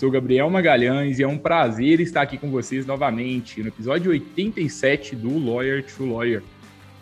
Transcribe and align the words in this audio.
Sou 0.00 0.10
Gabriel 0.10 0.48
Magalhães 0.48 1.18
e 1.18 1.22
é 1.22 1.28
um 1.28 1.36
prazer 1.36 2.00
estar 2.00 2.22
aqui 2.22 2.38
com 2.38 2.50
vocês 2.50 2.86
novamente 2.86 3.60
no 3.60 3.68
episódio 3.68 4.12
87 4.12 5.14
do 5.14 5.38
Lawyer 5.38 5.84
to 5.84 6.06
Lawyer. 6.06 6.42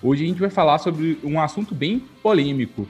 Hoje 0.03 0.25
a 0.25 0.27
gente 0.27 0.41
vai 0.41 0.51
falar 0.51 0.79
sobre 0.79 1.17
um 1.23 1.41
assunto 1.41 1.77
bem 1.77 2.03
polêmico, 2.21 2.89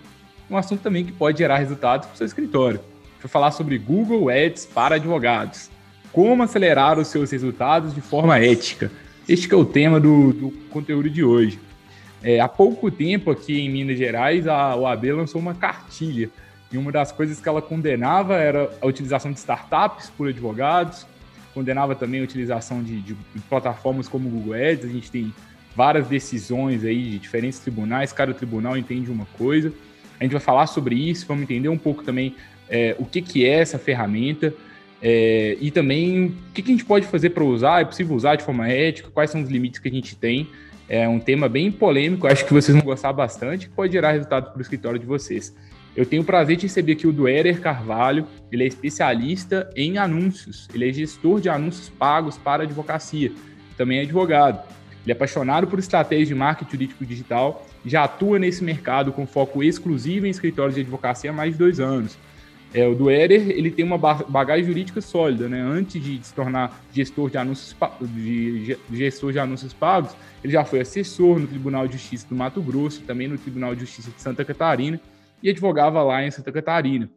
um 0.51 0.57
assunto 0.57 0.81
também 0.81 1.05
que 1.05 1.13
pode 1.13 1.37
gerar 1.37 1.59
resultados 1.59 2.07
para 2.07 2.15
o 2.15 2.17
seu 2.17 2.27
escritório. 2.27 2.81
Vai 3.21 3.29
falar 3.29 3.51
sobre 3.51 3.77
Google 3.77 4.31
Ads 4.31 4.65
para 4.65 4.95
advogados. 4.95 5.69
Como 6.11 6.43
acelerar 6.43 6.99
os 6.99 7.09
seus 7.09 7.31
resultados 7.31 7.95
de 7.95 8.01
forma 8.01 8.39
ética. 8.39 8.91
Este 9.29 9.53
é 9.53 9.57
o 9.59 9.65
tema 9.67 10.01
do, 10.01 10.33
do 10.33 10.51
conteúdo 10.71 11.11
de 11.11 11.23
hoje. 11.23 11.61
É, 12.23 12.41
há 12.41 12.49
pouco 12.49 12.91
tempo 12.91 13.31
aqui 13.31 13.61
em 13.61 13.69
Minas 13.69 13.99
Gerais, 13.99 14.49
a 14.49 14.75
OAB 14.75 15.05
lançou 15.13 15.39
uma 15.39 15.55
cartilha 15.55 16.31
e 16.71 16.77
uma 16.77 16.93
das 16.93 17.11
coisas 17.13 17.41
que 17.41 17.49
ela 17.49 17.63
condenava 17.63 18.37
era 18.37 18.71
a 18.81 18.87
utilização 18.87 19.33
de 19.33 19.39
startups 19.39 20.11
por 20.11 20.29
advogados, 20.29 21.07
condenava 21.55 21.95
também 21.95 22.21
a 22.21 22.25
utilização 22.25 22.83
de, 22.83 23.01
de, 23.01 23.17
plataformas 23.49 24.07
como 24.07 24.29
o 24.29 24.33
Google 24.33 24.55
Ads. 24.55 24.85
A 24.85 24.89
gente 24.89 25.11
tem 25.11 25.33
várias 25.75 26.07
decisões 26.07 26.85
aí 26.85 27.03
de 27.03 27.19
diferentes 27.19 27.59
tribunais, 27.59 28.13
cada 28.13 28.35
tribunal 28.35 28.77
entende 28.77 29.11
uma 29.11 29.27
coisa. 29.37 29.73
A 30.21 30.25
gente 30.25 30.33
vai 30.33 30.41
falar 30.41 30.67
sobre 30.67 30.95
isso, 30.95 31.27
vamos 31.27 31.45
entender 31.45 31.69
um 31.69 31.79
pouco 31.79 32.03
também 32.03 32.35
é, 32.69 32.95
o 32.99 33.07
que, 33.07 33.23
que 33.23 33.47
é 33.47 33.61
essa 33.61 33.79
ferramenta 33.79 34.53
é, 35.01 35.57
e 35.61 35.71
também 35.71 36.27
o 36.27 36.53
que, 36.53 36.63
que 36.63 36.71
a 36.71 36.75
gente 36.75 36.85
pode 36.85 37.07
fazer 37.07 37.31
para 37.31 37.45
usar, 37.45 37.81
é 37.81 37.85
possível 37.85 38.15
usar 38.15 38.37
de 38.37 38.43
forma 38.43 38.69
ética, 38.69 39.09
quais 39.11 39.31
são 39.31 39.43
os 39.43 39.49
limites 39.49 39.81
que 39.81 39.89
a 39.89 39.93
gente 39.93 40.17
tem. 40.17 40.49
É 40.89 41.07
um 41.07 41.21
tema 41.21 41.49
bem 41.49 41.71
polêmico, 41.71 42.27
acho 42.27 42.45
que 42.47 42.53
vocês 42.53 42.75
vão 42.77 42.85
gostar 42.85 43.13
bastante, 43.13 43.69
pode 43.69 43.93
gerar 43.93 44.13
resultado 44.13 44.51
para 44.51 44.59
o 44.59 44.63
escritório 44.63 44.99
de 44.99 45.07
vocês. 45.07 45.55
Eu 45.99 46.07
tenho 46.07 46.23
o 46.23 46.25
prazer 46.25 46.55
de 46.55 46.63
receber 46.63 46.93
aqui 46.93 47.09
o 47.09 47.13
Duerer 47.13 47.61
Carvalho, 47.61 48.25
ele 48.53 48.63
é 48.63 48.67
especialista 48.69 49.69
em 49.75 49.99
anúncios, 49.99 50.69
ele 50.73 50.89
é 50.89 50.93
gestor 50.93 51.41
de 51.41 51.49
anúncios 51.49 51.89
pagos 51.89 52.39
para 52.39 52.63
advocacia, 52.63 53.33
também 53.77 53.99
é 53.99 54.03
advogado. 54.03 54.65
Ele 55.03 55.11
é 55.11 55.13
apaixonado 55.13 55.67
por 55.67 55.81
estratégias 55.81 56.29
de 56.29 56.37
marketing 56.37 56.71
jurídico 56.71 57.05
digital 57.05 57.67
já 57.85 58.05
atua 58.05 58.39
nesse 58.39 58.63
mercado 58.63 59.11
com 59.11 59.27
foco 59.27 59.61
exclusivo 59.61 60.25
em 60.25 60.31
escritórios 60.31 60.77
de 60.77 60.83
advocacia 60.83 61.31
há 61.31 61.33
mais 61.33 61.55
de 61.55 61.59
dois 61.59 61.81
anos. 61.81 62.17
É, 62.73 62.87
o 62.87 62.95
Duerer 62.95 63.51
ele 63.51 63.73
tem 63.73 63.85
uma 63.85 63.99
bagagem 63.99 64.65
jurídica 64.65 65.01
sólida, 65.01 65.49
né? 65.49 65.61
Antes 65.61 66.01
de 66.01 66.25
se 66.25 66.33
tornar 66.33 66.81
gestor 66.93 67.29
de 67.29 67.39
anúncios, 67.39 67.75
de, 68.03 68.79
gestor 68.93 69.33
de 69.33 69.41
anúncios 69.41 69.73
pagos, 69.73 70.15
ele 70.45 70.53
já 70.53 70.65
foi 70.65 70.79
assessor 70.79 71.41
no 71.41 71.49
Tribunal 71.49 71.89
de 71.89 71.95
Justiça 71.95 72.29
do 72.29 72.37
Mato 72.37 72.63
Grosso, 72.63 73.03
também 73.03 73.27
no 73.27 73.37
Tribunal 73.37 73.75
de 73.75 73.81
Justiça 73.81 74.13
de 74.15 74.23
Santa 74.23 74.45
Catarina 74.45 75.01
e 75.43 75.51
advogava 75.51 76.03
lá 76.03 76.23
em 76.23 76.31
Santa 76.31 76.53
Catarina. 76.53 77.11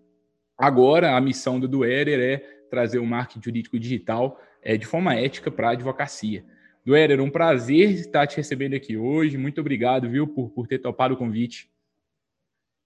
Agora, 0.58 1.16
a 1.16 1.22
missão 1.22 1.59
do 1.59 1.68
Duerer 1.68 2.20
é 2.20 2.38
trazer 2.70 3.00
o 3.00 3.06
marketing 3.06 3.44
jurídico 3.44 3.80
digital 3.80 4.40
é, 4.64 4.78
de 4.78 4.86
forma 4.86 5.16
ética 5.16 5.50
para 5.50 5.70
a 5.70 5.72
advocacia. 5.72 6.44
Duerer, 6.86 7.20
um 7.20 7.30
prazer 7.30 7.92
estar 7.92 8.26
te 8.26 8.38
recebendo 8.38 8.76
aqui 8.76 8.98
hoje. 8.98 9.38
Muito 9.38 9.62
obrigado, 9.62 10.10
viu, 10.10 10.28
por, 10.28 10.50
por 10.50 10.68
ter 10.68 10.80
topado 10.80 11.14
o 11.14 11.18
convite. 11.18 11.70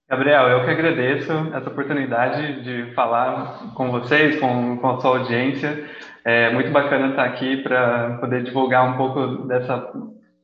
Gabriel, 0.08 0.48
eu 0.48 0.64
que 0.64 0.70
agradeço 0.70 1.32
essa 1.52 1.68
oportunidade 1.68 2.62
de 2.62 2.94
falar 2.94 3.72
com 3.74 3.90
vocês, 3.90 4.38
com, 4.38 4.76
com 4.76 4.90
a 4.90 5.00
sua 5.00 5.18
audiência. 5.18 5.84
É 6.24 6.52
muito 6.52 6.70
bacana 6.70 7.08
estar 7.08 7.24
aqui 7.24 7.56
para 7.58 8.18
poder 8.18 8.44
divulgar 8.44 8.88
um 8.88 8.96
pouco 8.96 9.46
dessa 9.48 9.92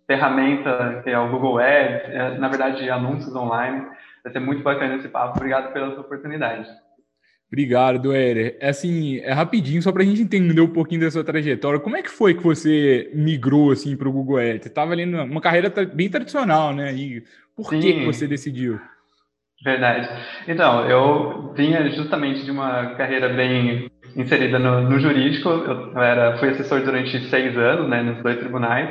ferramenta 0.06 1.00
que 1.04 1.10
é 1.10 1.18
o 1.18 1.30
Google 1.30 1.58
Ads, 1.58 2.08
é, 2.08 2.38
na 2.38 2.48
verdade, 2.48 2.90
anúncios 2.90 3.34
online. 3.36 3.86
Vai 4.22 4.32
ser 4.32 4.40
muito 4.40 4.62
bacana 4.62 4.96
esse 4.96 5.08
papo. 5.08 5.36
Obrigado 5.36 5.72
pela 5.72 5.90
sua 5.92 6.00
oportunidade. 6.00 6.68
Obrigado, 7.52 7.98
Duérer. 8.00 8.56
É 8.60 8.70
assim, 8.70 9.18
é 9.18 9.32
rapidinho, 9.32 9.82
só 9.82 9.92
para 9.92 10.02
a 10.02 10.06
gente 10.06 10.22
entender 10.22 10.62
um 10.62 10.72
pouquinho 10.72 11.02
da 11.02 11.10
sua 11.10 11.22
trajetória. 11.22 11.78
Como 11.78 11.96
é 11.96 12.02
que 12.02 12.08
foi 12.08 12.32
que 12.32 12.42
você 12.42 13.10
migrou 13.14 13.70
assim 13.70 13.94
para 13.94 14.08
o 14.08 14.12
Google 14.12 14.38
Ads? 14.38 14.62
Você 14.62 14.68
estava 14.68 14.92
ali 14.92 15.04
numa 15.04 15.40
carreira 15.40 15.70
bem 15.92 16.08
tradicional, 16.08 16.74
né? 16.74 16.94
E 16.94 17.22
por 17.54 17.66
Sim. 17.66 17.80
que 17.80 18.06
você 18.06 18.26
decidiu? 18.26 18.80
Verdade. 19.62 20.08
Então, 20.48 20.88
eu 20.88 21.52
vinha 21.54 21.88
justamente 21.90 22.42
de 22.44 22.50
uma 22.50 22.94
carreira 22.94 23.28
bem 23.28 23.90
inserida 24.16 24.58
no, 24.58 24.88
no 24.88 24.98
jurídico. 24.98 25.48
Eu 25.48 25.98
era, 25.98 26.38
fui 26.38 26.48
assessor 26.48 26.80
durante 26.80 27.20
seis 27.28 27.56
anos, 27.56 27.88
né, 27.88 28.02
nos 28.02 28.22
dois 28.22 28.38
tribunais. 28.38 28.88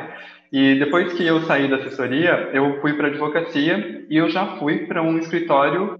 E 0.52 0.78
depois 0.78 1.14
que 1.14 1.26
eu 1.26 1.42
saí 1.44 1.70
da 1.70 1.78
assessoria, 1.78 2.50
eu 2.54 2.82
fui 2.82 2.94
para 2.94 3.08
advocacia 3.08 4.06
e 4.10 4.18
eu 4.18 4.30
já 4.30 4.58
fui 4.58 4.86
para 4.86 5.02
um 5.02 5.18
escritório 5.18 5.98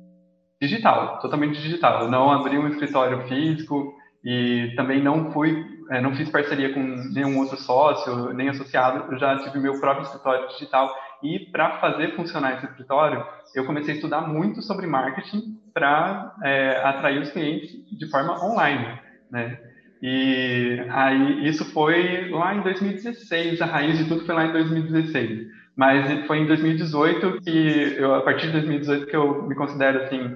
digital, 0.62 1.20
totalmente 1.20 1.62
digital. 1.62 2.02
Eu 2.02 2.12
não 2.12 2.30
abri 2.30 2.58
um 2.58 2.68
escritório 2.68 3.22
físico 3.28 3.94
e 4.24 4.74
também 4.76 5.02
não 5.02 5.32
fui, 5.32 5.66
é, 5.90 6.02
não 6.02 6.14
fiz 6.16 6.30
parceria 6.30 6.74
com 6.74 6.82
nenhum 7.14 7.40
outro 7.40 7.56
sócio, 7.58 8.34
nem 8.34 8.50
associado. 8.50 9.12
Eu 9.12 9.18
já 9.18 9.38
tive 9.38 9.58
meu 9.58 9.80
próprio 9.80 10.04
escritório 10.04 10.48
digital 10.50 10.94
e 11.24 11.40
para 11.52 11.80
fazer 11.80 12.16
funcionar 12.16 12.58
esse 12.58 12.66
escritório, 12.66 13.26
eu 13.56 13.66
comecei 13.66 13.94
a 13.94 13.96
estudar 13.96 14.22
muito 14.22 14.62
sobre 14.62 14.86
marketing 14.86 15.60
para 15.74 16.36
é, 16.44 16.82
atrair 16.84 17.22
os 17.22 17.32
clientes 17.32 17.72
de 17.98 18.10
forma 18.10 18.44
online, 18.44 19.00
né? 19.32 19.58
E 20.02 20.84
aí 20.90 21.48
isso 21.48 21.64
foi 21.72 22.30
lá 22.32 22.56
em 22.56 22.62
2016, 22.62 23.62
a 23.62 23.66
raiz 23.66 23.98
de 23.98 24.06
tudo 24.06 24.26
foi 24.26 24.34
lá 24.34 24.46
em 24.46 24.52
2016. 24.52 25.48
Mas 25.78 26.26
foi 26.26 26.40
em 26.40 26.48
2018 26.48 27.42
que 27.42 27.96
eu, 27.98 28.16
a 28.16 28.22
partir 28.22 28.48
de 28.48 28.54
2018 28.54 29.06
que 29.06 29.16
eu 29.16 29.48
me 29.48 29.56
considero 29.56 30.04
assim 30.04 30.36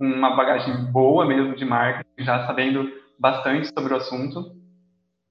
uma 0.00 0.34
bagagem 0.34 0.74
boa 0.90 1.26
mesmo 1.26 1.54
de 1.54 1.64
marketing, 1.64 2.24
já 2.24 2.46
sabendo 2.46 2.90
bastante 3.18 3.68
sobre 3.68 3.92
o 3.92 3.96
assunto. 3.96 4.52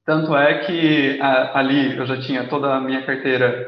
Tanto 0.06 0.36
é 0.36 0.60
que 0.60 1.20
a, 1.20 1.60
ali 1.60 1.98
eu 1.98 2.06
já 2.06 2.20
tinha 2.22 2.48
toda 2.48 2.76
a 2.76 2.80
minha 2.80 3.04
carteira, 3.04 3.68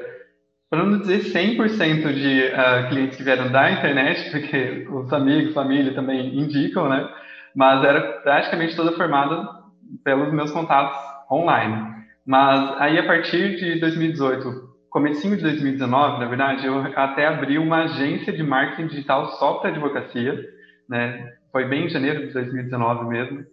para 0.69 0.83
não 0.83 0.99
dizer 0.99 1.23
100% 1.23 2.13
de 2.13 2.41
uh, 2.47 2.89
clientes 2.89 3.17
que 3.17 3.23
vieram 3.23 3.51
da 3.51 3.71
internet, 3.71 4.29
porque 4.31 4.87
os 4.89 5.11
amigos, 5.11 5.53
família 5.53 5.93
também 5.93 6.39
indicam, 6.39 6.87
né? 6.87 7.09
Mas 7.55 7.83
era 7.83 8.01
praticamente 8.21 8.75
toda 8.75 8.93
formada 8.93 9.62
pelos 10.03 10.31
meus 10.33 10.51
contatos 10.51 10.97
online. 11.31 11.93
Mas 12.25 12.81
aí 12.81 12.97
a 12.97 13.05
partir 13.05 13.57
de 13.57 13.79
2018, 13.79 14.73
comecinho 14.89 15.35
de 15.35 15.43
2019, 15.43 16.19
na 16.19 16.27
verdade, 16.27 16.65
eu 16.65 16.79
até 16.95 17.27
abri 17.27 17.57
uma 17.57 17.83
agência 17.83 18.31
de 18.31 18.43
marketing 18.43 18.87
digital 18.87 19.25
só 19.31 19.55
para 19.55 19.71
advocacia, 19.71 20.39
né? 20.87 21.33
Foi 21.51 21.65
bem 21.65 21.85
em 21.85 21.89
janeiro 21.89 22.27
de 22.27 22.33
2019 22.33 23.05
mesmo. 23.05 23.43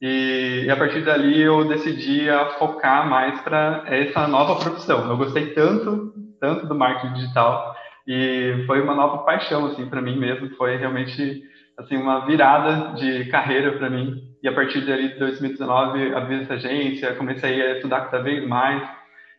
E, 0.00 0.64
e, 0.66 0.70
a 0.70 0.76
partir 0.76 1.04
dali 1.04 1.40
eu 1.40 1.66
decidi 1.66 2.26
focar 2.58 3.08
mais 3.08 3.40
para 3.40 3.84
essa 3.86 4.26
nova 4.26 4.56
profissão. 4.56 5.08
Eu 5.08 5.16
gostei 5.16 5.54
tanto, 5.54 6.12
tanto 6.40 6.66
do 6.66 6.74
marketing 6.74 7.14
digital 7.14 7.74
e 8.06 8.64
foi 8.66 8.82
uma 8.82 8.94
nova 8.94 9.18
paixão 9.24 9.66
assim 9.66 9.86
para 9.86 10.02
mim 10.02 10.18
mesmo. 10.18 10.50
Foi 10.56 10.76
realmente 10.76 11.42
assim 11.78 11.96
uma 11.96 12.26
virada 12.26 12.94
de 12.94 13.24
carreira 13.26 13.72
para 13.72 13.88
mim 13.88 14.33
e 14.44 14.48
a 14.48 14.52
partir 14.52 14.82
de 14.82 15.18
2019 15.18 16.14
abri 16.14 16.42
essa 16.42 16.52
agência, 16.52 17.14
comecei 17.14 17.62
a 17.62 17.76
estudar 17.76 18.10
cada 18.10 18.22
vez 18.22 18.46
mais. 18.46 18.86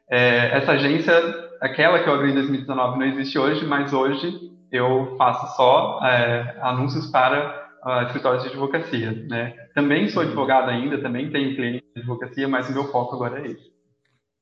É, 0.09 0.57
essa 0.57 0.71
agência, 0.71 1.13
aquela 1.61 2.03
que 2.03 2.09
eu 2.09 2.15
abri 2.15 2.31
em 2.31 2.33
2019, 2.33 2.97
não 2.97 3.05
existe 3.05 3.37
hoje, 3.37 3.63
mas 3.67 3.93
hoje 3.93 4.51
eu 4.71 5.15
faço 5.15 5.55
só 5.55 5.99
é, 6.03 6.57
anúncios 6.59 7.05
para 7.11 7.69
uh, 7.85 8.07
escritórios 8.07 8.41
de 8.41 8.49
advocacia. 8.49 9.11
Né? 9.29 9.53
Também 9.75 10.09
sou 10.09 10.23
advogado 10.23 10.71
ainda, 10.71 10.99
também 10.99 11.29
tenho 11.29 11.55
cliente 11.55 11.85
de 11.95 12.01
advocacia, 12.01 12.47
mas 12.47 12.67
o 12.69 12.73
meu 12.73 12.85
foco 12.85 13.13
agora 13.13 13.41
é 13.41 13.51
esse. 13.51 13.75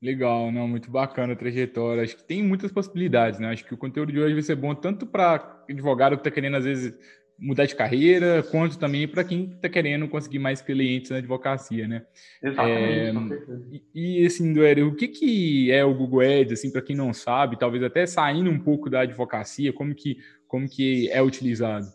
Legal, 0.02 0.50
não, 0.50 0.66
muito 0.66 0.90
bacana 0.90 1.34
a 1.34 1.36
trajetória. 1.36 2.02
Acho 2.02 2.16
que 2.16 2.24
tem 2.24 2.42
muitas 2.42 2.72
possibilidades, 2.72 3.38
né? 3.38 3.50
Acho 3.50 3.66
que 3.66 3.74
o 3.74 3.78
conteúdo 3.78 4.12
de 4.12 4.20
hoje 4.20 4.32
vai 4.32 4.42
ser 4.42 4.56
bom 4.56 4.74
tanto 4.74 5.06
para 5.06 5.62
advogado 5.68 6.16
que 6.16 6.20
está 6.20 6.30
querendo, 6.30 6.56
às 6.56 6.64
vezes, 6.64 6.94
mudar 7.38 7.66
de 7.66 7.74
carreira, 7.74 8.42
quanto 8.42 8.78
também 8.78 9.06
para 9.08 9.24
quem 9.24 9.50
está 9.54 9.68
querendo 9.68 10.08
conseguir 10.08 10.38
mais 10.38 10.62
clientes 10.62 11.10
na 11.10 11.18
advocacia, 11.18 11.86
né? 11.86 12.02
Exatamente, 12.42 13.34
é, 13.34 13.80
e, 13.94 14.26
assim, 14.26 14.52
Duério, 14.52 14.88
o 14.88 14.94
que, 14.94 15.08
que 15.08 15.70
é 15.70 15.84
o 15.84 15.94
Google 15.94 16.20
Ads, 16.20 16.52
assim, 16.52 16.70
para 16.70 16.82
quem 16.82 16.96
não 16.96 17.12
sabe, 17.12 17.58
talvez 17.58 17.82
até 17.82 18.06
saindo 18.06 18.50
um 18.50 18.58
pouco 18.58 18.88
da 18.88 19.00
advocacia, 19.00 19.72
como 19.72 19.94
que, 19.94 20.16
como 20.46 20.68
que 20.68 21.10
é 21.10 21.22
utilizado? 21.22 21.86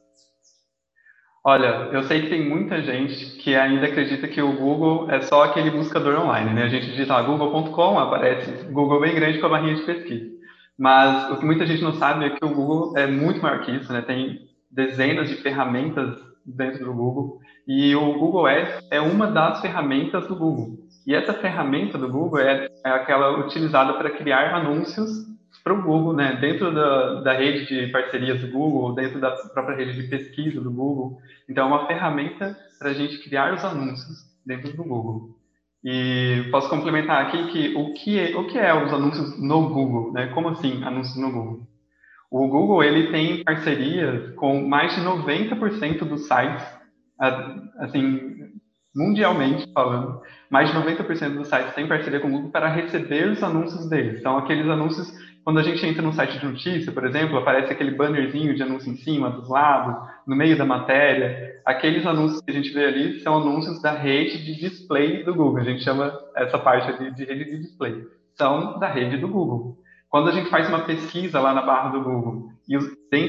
Olha, 1.43 1.89
eu 1.93 2.03
sei 2.03 2.21
que 2.21 2.29
tem 2.29 2.47
muita 2.47 2.81
gente 2.81 3.37
que 3.37 3.55
ainda 3.55 3.87
acredita 3.87 4.27
que 4.27 4.41
o 4.41 4.57
Google 4.57 5.09
é 5.09 5.21
só 5.21 5.45
aquele 5.45 5.71
buscador 5.71 6.19
online, 6.19 6.53
né? 6.53 6.63
A 6.63 6.69
gente 6.69 6.87
digita 6.87 7.21
google.com, 7.21 7.97
aparece 7.97 8.65
Google 8.65 8.99
bem 8.99 9.15
grande 9.15 9.39
com 9.39 9.45
a 9.45 9.49
barrinha 9.49 9.75
de 9.75 9.83
pesquisa. 9.83 10.29
Mas 10.77 11.31
o 11.31 11.37
que 11.37 11.45
muita 11.45 11.65
gente 11.65 11.81
não 11.81 11.93
sabe 11.93 12.25
é 12.25 12.29
que 12.29 12.43
o 12.43 12.53
Google 12.53 12.97
é 12.97 13.07
muito 13.07 13.41
maior 13.41 13.61
que 13.61 13.71
isso, 13.71 13.91
né? 13.91 14.01
Tem 14.01 14.48
dezenas 14.71 15.29
de 15.29 15.35
ferramentas 15.35 16.17
dentro 16.45 16.85
do 16.85 16.93
Google 16.93 17.39
e 17.67 17.95
o 17.95 18.17
Google 18.17 18.47
Ads 18.47 18.87
é 18.89 18.99
uma 18.99 19.27
das 19.27 19.61
ferramentas 19.61 20.27
do 20.27 20.35
Google. 20.35 20.79
E 21.05 21.13
essa 21.13 21.33
ferramenta 21.33 21.97
do 21.97 22.09
Google 22.09 22.39
é, 22.39 22.67
é 22.85 22.89
aquela 22.89 23.45
utilizada 23.45 23.93
para 23.93 24.09
criar 24.09 24.55
anúncios 24.55 25.29
para 25.63 25.73
o 25.73 25.81
Google, 25.81 26.13
né? 26.13 26.37
Dentro 26.39 26.73
da, 26.73 27.21
da 27.21 27.33
rede 27.33 27.65
de 27.67 27.91
parcerias 27.91 28.41
do 28.41 28.47
Google, 28.47 28.95
dentro 28.95 29.19
da 29.19 29.31
própria 29.53 29.75
rede 29.75 30.01
de 30.01 30.07
pesquisa 30.07 30.61
do 30.61 30.71
Google. 30.71 31.19
Então, 31.47 31.65
é 31.65 31.67
uma 31.67 31.87
ferramenta 31.87 32.55
para 32.77 32.89
a 32.89 32.93
gente 32.93 33.21
criar 33.23 33.53
os 33.53 33.63
anúncios 33.63 34.25
dentro 34.45 34.75
do 34.75 34.83
Google. 34.83 35.37
E 35.83 36.47
posso 36.51 36.69
complementar 36.69 37.25
aqui 37.25 37.47
que 37.51 37.75
o 37.75 37.93
que 37.93 38.19
é, 38.19 38.35
o 38.35 38.47
que 38.47 38.57
é 38.57 38.73
os 38.73 38.91
anúncios 38.91 39.39
no 39.41 39.69
Google, 39.69 40.11
né? 40.11 40.27
Como 40.27 40.49
assim 40.49 40.83
anúncios 40.83 41.17
no 41.17 41.31
Google? 41.31 41.67
O 42.31 42.47
Google 42.47 42.83
ele 42.83 43.11
tem 43.11 43.43
parcerias 43.43 44.35
com 44.35 44.67
mais 44.67 44.93
de 44.95 45.01
90% 45.01 45.99
dos 45.99 46.27
sites, 46.27 46.65
assim, 47.79 48.51
mundialmente 48.95 49.71
falando, 49.73 50.21
mais 50.49 50.69
de 50.69 50.77
90% 50.77 51.35
dos 51.35 51.47
sites 51.47 51.73
têm 51.73 51.87
parceria 51.87 52.19
com 52.19 52.27
o 52.27 52.31
Google 52.31 52.51
para 52.51 52.67
receber 52.67 53.29
os 53.29 53.41
anúncios 53.41 53.89
deles. 53.89 54.19
Então, 54.19 54.37
aqueles 54.37 54.67
anúncios 54.67 55.11
quando 55.43 55.59
a 55.59 55.63
gente 55.63 55.83
entra 55.83 56.01
no 56.03 56.13
site 56.13 56.37
de 56.37 56.45
notícia, 56.45 56.91
por 56.91 57.03
exemplo, 57.05 57.37
aparece 57.37 57.71
aquele 57.71 57.91
bannerzinho 57.91 58.53
de 58.53 58.61
anúncio 58.61 58.91
em 58.91 58.97
cima, 58.97 59.31
dos 59.31 59.49
lados, 59.49 59.95
no 60.27 60.35
meio 60.35 60.55
da 60.55 60.63
matéria. 60.63 61.59
Aqueles 61.65 62.05
anúncios 62.05 62.41
que 62.41 62.51
a 62.51 62.53
gente 62.53 62.71
vê 62.71 62.85
ali 62.85 63.19
são 63.21 63.37
anúncios 63.37 63.81
da 63.81 63.91
rede 63.91 64.45
de 64.45 64.59
display 64.59 65.23
do 65.23 65.33
Google. 65.33 65.57
A 65.57 65.63
gente 65.63 65.83
chama 65.83 66.13
essa 66.35 66.59
parte 66.59 66.95
de, 66.99 67.15
de 67.15 67.25
rede 67.25 67.45
de 67.45 67.59
display. 67.61 67.95
São 68.37 68.77
da 68.77 68.87
rede 68.87 69.17
do 69.17 69.27
Google. 69.27 69.77
Quando 70.09 70.29
a 70.29 70.31
gente 70.31 70.49
faz 70.49 70.67
uma 70.67 70.85
pesquisa 70.85 71.39
lá 71.39 71.53
na 71.53 71.61
barra 71.61 71.89
do 71.89 72.03
Google 72.03 72.49
e 72.67 72.75
os, 72.75 72.85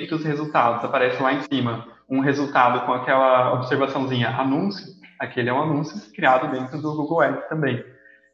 dos 0.09 0.25
resultados 0.25 0.85
aparece 0.85 1.23
lá 1.23 1.33
em 1.35 1.43
cima 1.43 1.87
um 2.09 2.21
resultado 2.21 2.87
com 2.87 2.93
aquela 2.93 3.53
observaçãozinha 3.55 4.29
anúncio, 4.31 4.87
aquele 5.19 5.51
é 5.51 5.53
um 5.53 5.63
anúncio 5.63 6.13
criado 6.13 6.51
dentro 6.51 6.81
do 6.81 6.97
Google 6.97 7.21
Ads 7.21 7.49
também. 7.49 7.85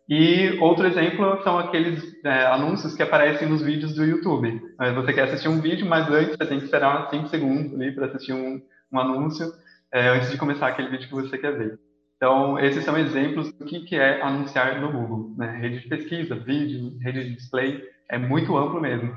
E 0.09 0.57
outro 0.61 0.87
exemplo 0.87 1.43
são 1.43 1.59
aqueles 1.59 2.03
é, 2.25 2.47
anúncios 2.47 2.95
que 2.95 3.03
aparecem 3.03 3.49
nos 3.49 3.61
vídeos 3.61 3.93
do 3.95 4.05
YouTube. 4.05 4.63
Você 4.95 5.13
quer 5.13 5.25
assistir 5.25 5.49
um 5.49 5.61
vídeo, 5.61 5.85
mas 5.85 6.09
antes 6.09 6.37
você 6.37 6.47
tem 6.47 6.59
que 6.59 6.65
esperar 6.65 7.11
5 7.11 7.27
segundos 7.27 7.75
ali 7.75 7.93
para 7.93 8.07
assistir 8.07 8.33
um, 8.33 8.63
um 8.93 9.01
anúncio 9.01 9.53
é, 9.93 10.09
antes 10.11 10.31
de 10.31 10.39
começar 10.39 10.69
aquele 10.69 10.89
vídeo 10.89 11.09
que 11.09 11.15
você 11.15 11.37
quer 11.37 11.59
ver. 11.59 11.79
Então, 12.17 12.59
esses 12.59 12.85
são 12.85 12.97
exemplos 12.97 13.53
do 13.53 13.65
que, 13.65 13.81
que 13.81 13.97
é 13.97 14.23
anunciar 14.23 14.81
no 14.81 14.93
Google. 14.93 15.35
Né? 15.37 15.59
Rede 15.61 15.81
de 15.81 15.89
pesquisa, 15.89 16.37
vídeo, 16.37 16.97
rede 17.01 17.25
de 17.25 17.35
display, 17.35 17.83
é 18.09 18.19
muito 18.19 18.57
amplo 18.57 18.81
mesmo. 18.81 19.17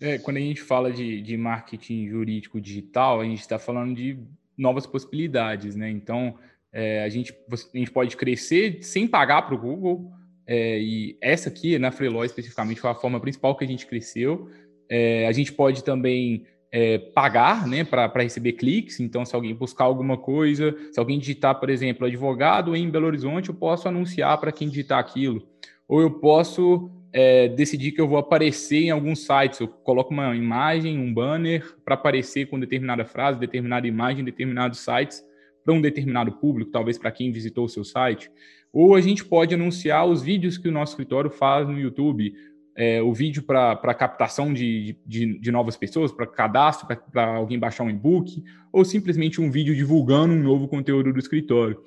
É, 0.00 0.18
quando 0.18 0.38
a 0.38 0.40
gente 0.40 0.60
fala 0.60 0.92
de, 0.92 1.22
de 1.22 1.36
marketing 1.36 2.08
jurídico 2.08 2.60
digital, 2.60 3.20
a 3.20 3.24
gente 3.24 3.40
está 3.40 3.58
falando 3.58 3.94
de 3.94 4.18
novas 4.56 4.86
possibilidades, 4.86 5.76
né? 5.76 5.90
Então, 5.90 6.36
é, 6.72 7.04
a, 7.04 7.08
gente, 7.08 7.32
a 7.50 7.78
gente 7.78 7.90
pode 7.90 8.16
crescer 8.16 8.82
sem 8.82 9.06
pagar 9.06 9.42
para 9.42 9.54
o 9.54 9.58
Google, 9.58 10.10
é, 10.46 10.80
e 10.80 11.16
essa 11.20 11.48
aqui, 11.48 11.78
na 11.78 11.90
Freeló 11.92 12.24
especificamente, 12.24 12.80
foi 12.80 12.90
a 12.90 12.94
forma 12.94 13.20
principal 13.20 13.56
que 13.56 13.64
a 13.64 13.68
gente 13.68 13.86
cresceu. 13.86 14.50
É, 14.88 15.26
a 15.26 15.32
gente 15.32 15.52
pode 15.52 15.84
também 15.84 16.46
é, 16.70 16.98
pagar 16.98 17.66
né, 17.66 17.84
para 17.84 18.10
receber 18.22 18.52
cliques, 18.52 18.98
então 18.98 19.24
se 19.24 19.34
alguém 19.34 19.54
buscar 19.54 19.84
alguma 19.84 20.16
coisa, 20.16 20.74
se 20.90 20.98
alguém 20.98 21.18
digitar, 21.18 21.60
por 21.60 21.70
exemplo, 21.70 22.06
advogado 22.06 22.74
em 22.74 22.90
Belo 22.90 23.06
Horizonte, 23.06 23.50
eu 23.50 23.54
posso 23.54 23.86
anunciar 23.86 24.38
para 24.38 24.50
quem 24.50 24.68
digitar 24.68 24.98
aquilo. 24.98 25.46
Ou 25.86 26.00
eu 26.00 26.10
posso 26.10 26.90
é, 27.12 27.48
decidir 27.48 27.92
que 27.92 28.00
eu 28.00 28.08
vou 28.08 28.18
aparecer 28.18 28.84
em 28.84 28.90
alguns 28.90 29.26
sites, 29.26 29.60
eu 29.60 29.68
coloco 29.68 30.12
uma 30.12 30.34
imagem, 30.34 30.98
um 30.98 31.12
banner 31.12 31.76
para 31.84 31.94
aparecer 31.94 32.46
com 32.46 32.58
determinada 32.58 33.04
frase, 33.04 33.38
determinada 33.38 33.86
imagem, 33.86 34.22
em 34.22 34.24
determinados 34.24 34.80
sites 34.80 35.22
para 35.64 35.74
um 35.74 35.80
determinado 35.80 36.32
público, 36.32 36.70
talvez 36.70 36.98
para 36.98 37.12
quem 37.12 37.30
visitou 37.30 37.66
o 37.66 37.68
seu 37.68 37.84
site, 37.84 38.30
ou 38.72 38.94
a 38.94 39.00
gente 39.00 39.24
pode 39.24 39.54
anunciar 39.54 40.06
os 40.06 40.22
vídeos 40.22 40.56
que 40.56 40.68
o 40.68 40.72
nosso 40.72 40.92
escritório 40.92 41.30
faz 41.30 41.68
no 41.68 41.78
YouTube, 41.78 42.34
é, 42.74 43.02
o 43.02 43.12
vídeo 43.12 43.42
para 43.42 43.94
captação 43.94 44.52
de, 44.52 44.96
de, 45.06 45.38
de, 45.38 45.52
novas 45.52 45.76
pessoas, 45.76 46.10
para 46.10 46.26
cadastro, 46.26 46.88
para 47.12 47.36
alguém 47.36 47.58
baixar 47.58 47.84
um 47.84 47.90
e-book, 47.90 48.42
ou 48.72 48.84
simplesmente 48.84 49.40
um 49.40 49.50
vídeo 49.50 49.74
divulgando 49.74 50.32
um 50.32 50.42
novo 50.42 50.66
conteúdo 50.66 51.12
do 51.12 51.18
escritório. 51.18 51.78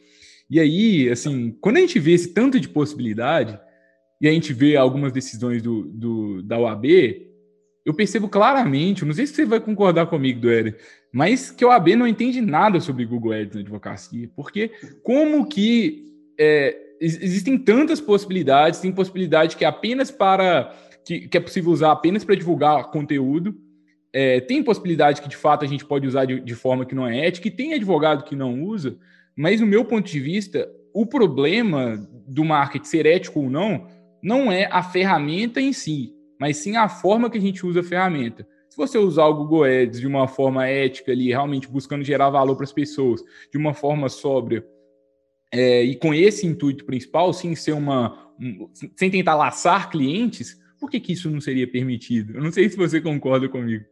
E 0.47 0.59
aí, 0.59 1.09
assim, 1.09 1.57
quando 1.59 1.77
a 1.77 1.79
gente 1.79 1.97
vê 1.97 2.11
esse 2.11 2.31
tanto 2.31 2.59
de 2.59 2.69
possibilidade, 2.69 3.59
e 4.19 4.27
a 4.27 4.31
gente 4.31 4.53
vê 4.53 4.75
algumas 4.75 5.11
decisões 5.11 5.61
do, 5.61 5.83
do 5.83 6.43
da 6.43 6.57
OAB, 6.57 6.85
eu 7.85 7.93
percebo 7.93 8.27
claramente, 8.27 9.05
não 9.05 9.13
sei 9.13 9.27
se 9.27 9.35
você 9.35 9.45
vai 9.45 9.59
concordar 9.59 10.07
comigo, 10.07 10.39
Duério, 10.39 10.75
mas 11.13 11.51
que 11.51 11.63
o 11.63 11.69
AB 11.69 11.95
não 11.95 12.07
entende 12.07 12.41
nada 12.41 12.79
sobre 12.79 13.05
Google 13.05 13.33
Ads 13.33 13.55
na 13.55 13.61
advocacia, 13.61 14.29
porque 14.35 14.71
como 15.03 15.47
que 15.47 16.03
é, 16.39 16.75
existem 16.99 17.57
tantas 17.57 18.01
possibilidades, 18.01 18.79
tem 18.79 18.91
possibilidade 18.91 19.55
que 19.55 19.63
é 19.63 19.67
apenas 19.67 20.09
para 20.09 20.75
que, 21.05 21.27
que 21.27 21.37
é 21.37 21.39
possível 21.39 21.71
usar 21.71 21.91
apenas 21.91 22.23
para 22.23 22.35
divulgar 22.35 22.89
conteúdo, 22.89 23.55
é, 24.11 24.39
tem 24.39 24.63
possibilidade 24.63 25.21
que 25.21 25.29
de 25.29 25.37
fato 25.37 25.63
a 25.63 25.67
gente 25.67 25.85
pode 25.85 26.07
usar 26.07 26.25
de, 26.25 26.39
de 26.39 26.55
forma 26.55 26.85
que 26.85 26.95
não 26.95 27.07
é 27.07 27.27
ética, 27.27 27.47
e 27.47 27.51
tem 27.51 27.73
advogado 27.73 28.23
que 28.23 28.35
não 28.35 28.63
usa, 28.63 28.97
mas 29.35 29.61
no 29.61 29.67
meu 29.67 29.85
ponto 29.85 30.09
de 30.09 30.19
vista, 30.19 30.67
o 30.93 31.05
problema 31.05 31.97
do 32.27 32.43
marketing 32.43 32.85
ser 32.85 33.05
ético 33.05 33.41
ou 33.41 33.49
não, 33.49 33.87
não 34.25 34.51
é 34.51 34.67
a 34.71 34.81
ferramenta 34.81 35.61
em 35.61 35.71
si, 35.71 36.11
mas 36.39 36.57
sim 36.57 36.75
a 36.75 36.89
forma 36.89 37.29
que 37.29 37.37
a 37.37 37.41
gente 37.41 37.63
usa 37.63 37.81
a 37.81 37.83
ferramenta. 37.83 38.47
Se 38.67 38.75
você 38.75 38.97
usar 38.97 39.25
o 39.27 39.35
Google 39.35 39.65
Ads 39.65 39.99
de 39.99 40.07
uma 40.07 40.27
forma 40.27 40.67
ética 40.67 41.11
ali, 41.11 41.27
realmente 41.27 41.67
buscando 41.67 42.03
gerar 42.03 42.31
valor 42.31 42.55
para 42.55 42.63
as 42.63 42.73
pessoas, 42.73 43.21
de 43.51 43.57
uma 43.57 43.71
forma 43.71 44.09
sóbria, 44.09 44.65
é, 45.53 45.83
e 45.83 45.95
com 45.95 46.11
esse 46.11 46.47
intuito 46.47 46.85
principal, 46.85 47.31
sim, 47.33 47.53
ser 47.53 47.73
uma. 47.73 48.33
Um, 48.39 48.67
sem 48.97 49.11
tentar 49.11 49.35
laçar 49.35 49.91
clientes, 49.91 50.59
por 50.79 50.89
que, 50.89 50.99
que 50.99 51.13
isso 51.13 51.29
não 51.29 51.39
seria 51.39 51.71
permitido? 51.71 52.35
Eu 52.35 52.41
não 52.41 52.51
sei 52.51 52.67
se 52.67 52.75
você 52.75 52.99
concorda 52.99 53.47
comigo. 53.47 53.85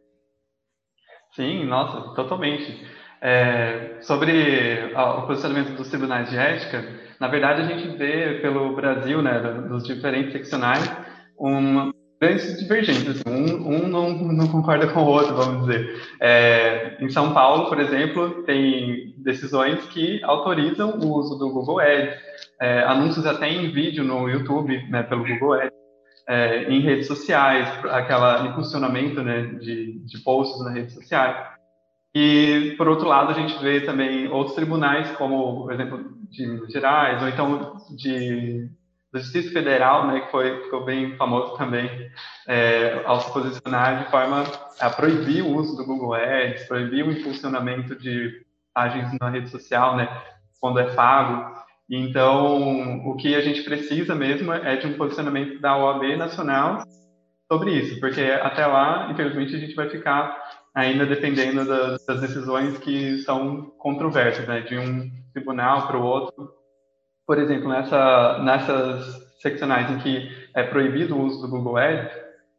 Sim, 1.34 1.64
nossa, 1.64 2.12
totalmente. 2.14 2.84
É, 3.26 3.96
sobre 4.02 4.92
o 4.94 5.22
posicionamento 5.22 5.74
dos 5.74 5.88
tribunais 5.88 6.28
de 6.28 6.36
ética, 6.36 6.84
na 7.18 7.26
verdade 7.26 7.62
a 7.62 7.64
gente 7.64 7.96
vê 7.96 8.38
pelo 8.42 8.76
Brasil, 8.76 9.22
né, 9.22 9.40
dos 9.66 9.82
diferentes 9.84 10.32
seccionais, 10.32 10.94
uma, 11.38 11.90
grandes 12.20 12.58
divergentes. 12.58 13.08
Assim, 13.08 13.24
um, 13.26 13.76
um 13.76 13.88
não, 13.88 14.10
não, 14.10 14.48
concorda 14.48 14.88
com 14.88 15.00
o 15.00 15.06
outro, 15.06 15.34
vamos 15.34 15.66
dizer. 15.66 16.02
É, 16.20 16.96
em 17.00 17.08
São 17.08 17.32
Paulo, 17.32 17.68
por 17.68 17.80
exemplo, 17.80 18.42
tem 18.44 19.14
decisões 19.18 19.84
que 19.86 20.22
autorizam 20.24 20.98
o 20.98 21.14
uso 21.14 21.38
do 21.38 21.50
Google 21.50 21.80
Ads, 21.80 22.14
é, 22.60 22.80
anúncios 22.82 23.26
até 23.26 23.48
em 23.48 23.70
vídeo 23.70 24.04
no 24.04 24.28
YouTube, 24.28 24.86
né, 24.90 25.02
pelo 25.02 25.26
Google 25.26 25.54
Ads, 25.54 25.72
é, 26.28 26.64
em 26.64 26.80
redes 26.80 27.06
sociais, 27.06 27.68
aquela 27.90 28.46
impulsionamento 28.48 29.22
né, 29.22 29.42
de, 29.60 29.98
de 29.98 30.18
posts 30.22 30.62
nas 30.64 30.74
redes 30.74 30.94
sociais. 30.94 31.53
E, 32.14 32.74
por 32.76 32.86
outro 32.88 33.08
lado, 33.08 33.30
a 33.30 33.34
gente 33.34 33.60
vê 33.60 33.80
também 33.80 34.28
outros 34.28 34.54
tribunais, 34.54 35.10
como, 35.16 35.62
por 35.62 35.72
exemplo, 35.72 36.04
de 36.30 36.46
Minas 36.46 36.72
Gerais, 36.72 37.20
ou 37.20 37.28
então 37.28 37.76
de 37.96 38.70
do 39.14 39.20
Distrito 39.20 39.52
Federal, 39.52 40.08
né, 40.08 40.22
que 40.22 40.30
foi, 40.32 40.60
ficou 40.64 40.84
bem 40.84 41.16
famoso 41.16 41.56
também, 41.56 41.88
é, 42.48 43.00
ao 43.04 43.20
se 43.20 43.32
posicionar 43.32 44.02
de 44.02 44.10
forma 44.10 44.42
a 44.80 44.90
proibir 44.90 45.40
o 45.40 45.54
uso 45.54 45.76
do 45.76 45.86
Google 45.86 46.14
Ads, 46.14 46.66
proibir 46.66 47.06
o 47.06 47.12
impulsionamento 47.12 47.94
de 47.94 48.44
páginas 48.74 49.16
na 49.20 49.30
rede 49.30 49.48
social, 49.50 49.96
né, 49.96 50.08
quando 50.60 50.80
é 50.80 50.94
pago. 50.94 51.54
Então, 51.88 53.06
o 53.06 53.14
que 53.14 53.36
a 53.36 53.40
gente 53.40 53.62
precisa 53.62 54.16
mesmo 54.16 54.52
é 54.52 54.74
de 54.74 54.88
um 54.88 54.94
posicionamento 54.94 55.60
da 55.60 55.76
OAB 55.76 56.16
nacional 56.16 56.82
sobre 57.46 57.70
isso, 57.70 58.00
porque 58.00 58.20
até 58.20 58.66
lá, 58.66 59.10
infelizmente, 59.12 59.54
a 59.54 59.58
gente 59.60 59.76
vai 59.76 59.88
ficar 59.88 60.42
ainda 60.74 61.06
dependendo 61.06 61.64
das, 61.64 62.04
das 62.04 62.20
decisões 62.20 62.78
que 62.78 63.18
são 63.18 63.72
controversas, 63.78 64.46
né, 64.46 64.60
de 64.60 64.76
um 64.76 65.10
tribunal 65.32 65.86
para 65.86 65.96
o 65.96 66.02
outro 66.02 66.52
por 67.26 67.38
exemplo, 67.38 67.68
nessa, 67.68 68.38
nessas 68.42 69.40
seccionais 69.40 69.90
em 69.90 69.98
que 69.98 70.30
é 70.54 70.62
proibido 70.62 71.16
o 71.16 71.22
uso 71.22 71.40
do 71.40 71.48
Google 71.48 71.78
Ads, 71.78 72.12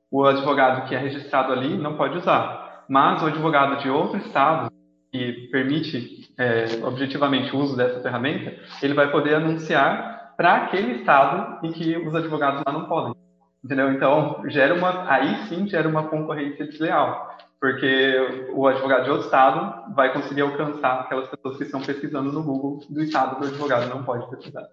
o 0.10 0.26
advogado 0.26 0.88
que 0.88 0.96
é 0.96 0.98
registrado 0.98 1.54
ali 1.54 1.78
não 1.78 1.96
pode 1.96 2.18
usar. 2.18 2.84
Mas 2.90 3.22
o 3.22 3.28
advogado 3.28 3.82
de 3.82 3.90
outro 3.90 4.18
estado 4.18 4.72
que 5.12 5.48
permite 5.52 6.34
é, 6.38 6.84
objetivamente 6.84 7.56
o 7.56 7.60
uso 7.60 7.78
dessa 7.78 8.02
ferramenta, 8.02 8.54
ele 8.82 8.94
vai 8.94 9.10
poder 9.12 9.36
anunciar 9.36 10.34
para 10.36 10.56
aquele 10.56 10.94
estado 10.94 11.66
em 11.66 11.72
que 11.72 11.96
os 11.98 12.14
advogados 12.14 12.64
lá 12.66 12.74
não 12.74 12.86
podem. 12.86 13.16
Entendeu? 13.64 13.92
Então, 13.92 14.44
gera 14.48 14.74
uma, 14.74 15.10
aí 15.10 15.48
sim 15.48 15.68
gera 15.68 15.88
uma 15.88 16.04
concorrência 16.04 16.68
desleal. 16.68 17.36
Porque 17.66 18.52
o 18.54 18.68
advogado 18.68 19.06
de 19.06 19.10
outro 19.10 19.26
estado 19.26 19.92
vai 19.96 20.14
conseguir 20.14 20.42
alcançar 20.42 21.02
aquelas 21.02 21.28
pessoas 21.28 21.58
que 21.58 21.64
estão 21.64 21.82
pesquisando 21.82 22.32
no 22.32 22.44
Google 22.44 22.80
do 22.88 23.02
estado 23.02 23.38
que 23.38 23.46
o 23.46 23.48
advogado 23.48 23.90
não 23.90 24.04
pode 24.04 24.30
pesquisar. 24.30 24.68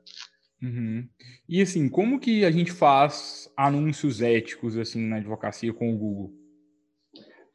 Uhum. 0.62 1.08
E 1.48 1.62
assim, 1.62 1.88
como 1.88 2.20
que 2.20 2.44
a 2.44 2.50
gente 2.50 2.70
faz 2.70 3.50
anúncios 3.56 4.20
éticos 4.20 4.76
assim 4.76 5.08
na 5.08 5.16
advocacia 5.16 5.72
com 5.72 5.90
o 5.90 5.96
Google? 5.96 6.30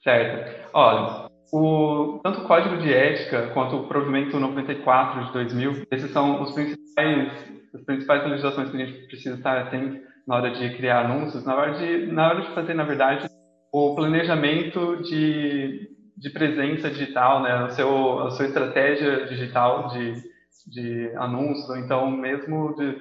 Certo. 0.04 0.70
Olha, 0.74 1.30
o, 1.54 2.20
tanto 2.24 2.42
o 2.42 2.48
Código 2.48 2.78
de 2.78 2.92
Ética 2.92 3.52
quanto 3.54 3.76
o 3.76 3.88
Provimento 3.88 4.40
94 4.40 5.26
de 5.26 5.34
2000, 5.34 5.84
esses 5.92 6.10
são 6.10 6.42
os 6.42 6.52
principais, 6.52 7.32
as 7.76 7.82
principais 7.84 8.28
legislações 8.28 8.72
que 8.72 8.82
a 8.82 8.86
gente 8.86 9.06
precisa 9.06 9.36
estar 9.36 9.60
atento 9.60 10.02
na 10.28 10.36
hora 10.36 10.50
de 10.50 10.76
criar 10.76 11.06
anúncios, 11.06 11.46
na 11.46 11.56
hora 11.56 11.74
de, 11.76 12.08
na 12.08 12.28
hora 12.28 12.42
de 12.42 12.56
fazer, 12.56 12.74
na 12.74 12.84
verdade, 12.84 13.37
o 13.72 13.96
planejamento 13.96 14.98
de, 15.04 15.90
de 16.16 16.30
presença 16.30 16.90
digital, 16.90 17.42
né, 17.42 17.66
o 17.66 17.70
seu, 17.72 18.20
a 18.20 18.32
sua 18.32 18.46
estratégia 18.46 19.26
digital 19.26 19.90
de 19.90 20.38
de 20.68 21.12
anúncios, 21.16 21.78
então 21.78 22.10
mesmo 22.12 22.76
de 22.76 22.98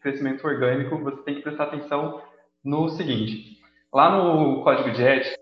crescimento 0.00 0.46
orgânico, 0.46 0.96
você 0.98 1.22
tem 1.22 1.34
que 1.36 1.42
prestar 1.42 1.64
atenção 1.64 2.22
no 2.64 2.88
seguinte. 2.88 3.58
Lá 3.92 4.16
no 4.16 4.62
Código 4.62 4.90
de 4.92 5.02
Ética, 5.02 5.36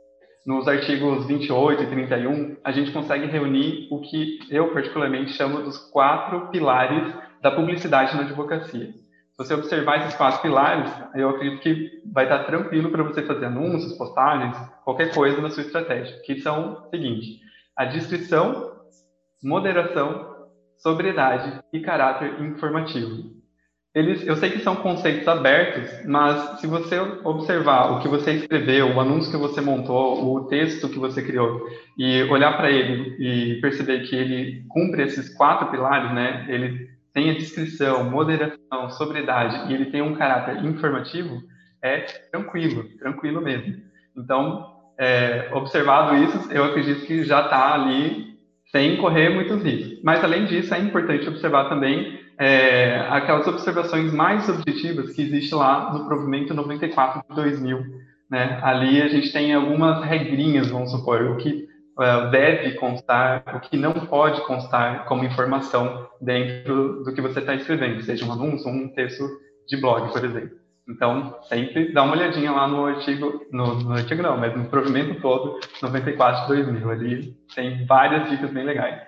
nos 0.44 0.66
artigos 0.66 1.26
28 1.26 1.82
e 1.82 1.86
31, 1.86 2.56
a 2.64 2.72
gente 2.72 2.90
consegue 2.90 3.26
reunir 3.26 3.86
o 3.90 4.00
que 4.00 4.38
eu 4.50 4.72
particularmente 4.72 5.32
chamo 5.32 5.62
dos 5.62 5.78
quatro 5.90 6.48
pilares 6.50 7.14
da 7.40 7.50
publicidade 7.50 8.16
na 8.16 8.22
advocacia. 8.22 8.90
Você 9.38 9.54
observar 9.54 10.00
esses 10.00 10.16
quatro 10.16 10.42
pilares, 10.42 10.92
eu 11.14 11.30
acredito 11.30 11.62
que 11.62 12.02
vai 12.12 12.24
estar 12.24 12.42
tranquilo 12.42 12.90
para 12.90 13.04
você 13.04 13.22
fazer 13.22 13.46
anúncios, 13.46 13.96
postagens, 13.96 14.56
qualquer 14.84 15.14
coisa 15.14 15.40
na 15.40 15.48
sua 15.48 15.62
estratégia, 15.62 16.20
que 16.22 16.40
são 16.40 16.72
o 16.72 16.90
seguinte: 16.90 17.38
a 17.76 17.84
descrição, 17.84 18.72
moderação, 19.40 20.48
sobriedade 20.76 21.60
e 21.72 21.78
caráter 21.78 22.40
informativo. 22.40 23.38
Eles, 23.94 24.26
eu 24.26 24.36
sei 24.36 24.50
que 24.50 24.60
são 24.60 24.76
conceitos 24.76 25.26
abertos, 25.26 25.88
mas 26.04 26.60
se 26.60 26.66
você 26.66 26.98
observar 26.98 27.92
o 27.92 28.00
que 28.00 28.08
você 28.08 28.32
escreveu, 28.32 28.94
o 28.94 29.00
anúncio 29.00 29.30
que 29.30 29.38
você 29.38 29.60
montou, 29.60 30.34
o 30.34 30.46
texto 30.46 30.88
que 30.88 30.98
você 30.98 31.22
criou, 31.22 31.64
e 31.96 32.24
olhar 32.24 32.56
para 32.56 32.70
ele 32.70 33.16
e 33.18 33.60
perceber 33.60 34.00
que 34.00 34.16
ele 34.16 34.64
cumpre 34.68 35.04
esses 35.04 35.34
quatro 35.36 35.70
pilares, 35.70 36.12
né? 36.12 36.46
Ele 36.48 36.97
tem 37.18 37.30
a 37.30 37.34
descrição, 37.34 38.08
moderação, 38.08 38.90
sobriedade 38.90 39.68
e 39.68 39.74
ele 39.74 39.86
tem 39.86 40.00
um 40.00 40.14
caráter 40.14 40.64
informativo, 40.64 41.42
é 41.82 42.02
tranquilo, 42.30 42.84
tranquilo 42.96 43.42
mesmo. 43.42 43.74
Então, 44.16 44.64
é, 44.96 45.48
observado 45.52 46.14
isso, 46.16 46.52
eu 46.52 46.62
acredito 46.62 47.04
que 47.06 47.24
já 47.24 47.40
está 47.40 47.74
ali 47.74 48.38
sem 48.70 48.98
correr 48.98 49.30
muitos 49.30 49.60
riscos. 49.64 50.00
Mas, 50.04 50.22
além 50.22 50.44
disso, 50.44 50.72
é 50.72 50.78
importante 50.78 51.28
observar 51.28 51.68
também 51.68 52.20
é, 52.38 53.04
aquelas 53.10 53.48
observações 53.48 54.12
mais 54.12 54.48
objetivas 54.48 55.12
que 55.12 55.22
existem 55.22 55.58
lá 55.58 55.92
no 55.92 56.06
provimento 56.06 56.54
94 56.54 57.22
de 57.28 57.34
2000. 57.34 57.84
Né? 58.30 58.60
Ali 58.62 59.02
a 59.02 59.08
gente 59.08 59.32
tem 59.32 59.52
algumas 59.52 60.04
regrinhas, 60.04 60.68
vamos 60.68 60.92
supor, 60.92 61.22
o 61.22 61.36
que 61.36 61.67
deve 62.30 62.74
constar, 62.74 63.42
o 63.56 63.60
que 63.60 63.76
não 63.76 63.92
pode 63.92 64.40
constar 64.46 65.04
como 65.06 65.24
informação 65.24 66.08
dentro 66.20 67.02
do 67.02 67.12
que 67.12 67.20
você 67.20 67.40
está 67.40 67.54
escrevendo, 67.54 68.02
seja 68.02 68.24
um 68.24 68.32
anúncio, 68.32 68.70
um 68.70 68.88
texto 68.88 69.24
de 69.66 69.76
blog, 69.76 70.12
por 70.12 70.24
exemplo. 70.24 70.56
Então, 70.88 71.36
sempre 71.48 71.92
dá 71.92 72.02
uma 72.02 72.14
olhadinha 72.14 72.50
lá 72.50 72.66
no 72.66 72.86
artigo, 72.86 73.44
no, 73.52 73.74
no 73.74 73.92
artigo 73.92 74.22
não, 74.22 74.38
mas 74.38 74.56
no 74.56 74.64
provimento 74.66 75.20
todo, 75.20 75.60
94 75.82 76.42
de 76.56 76.62
2000. 76.62 76.90
Ali 76.90 77.36
tem 77.54 77.84
várias 77.84 78.30
dicas 78.30 78.50
bem 78.50 78.64
legais. 78.64 79.02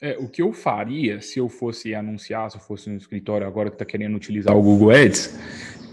É, 0.00 0.16
o 0.18 0.28
que 0.28 0.42
eu 0.42 0.52
faria 0.52 1.20
se 1.20 1.38
eu 1.38 1.48
fosse 1.48 1.94
anunciar, 1.94 2.50
se 2.50 2.56
eu 2.56 2.60
fosse 2.60 2.90
no 2.90 2.96
escritório 2.96 3.46
agora 3.46 3.68
que 3.68 3.76
está 3.76 3.84
querendo 3.84 4.16
utilizar 4.16 4.56
o 4.56 4.60
Google 4.60 4.90
Ads, 4.90 5.38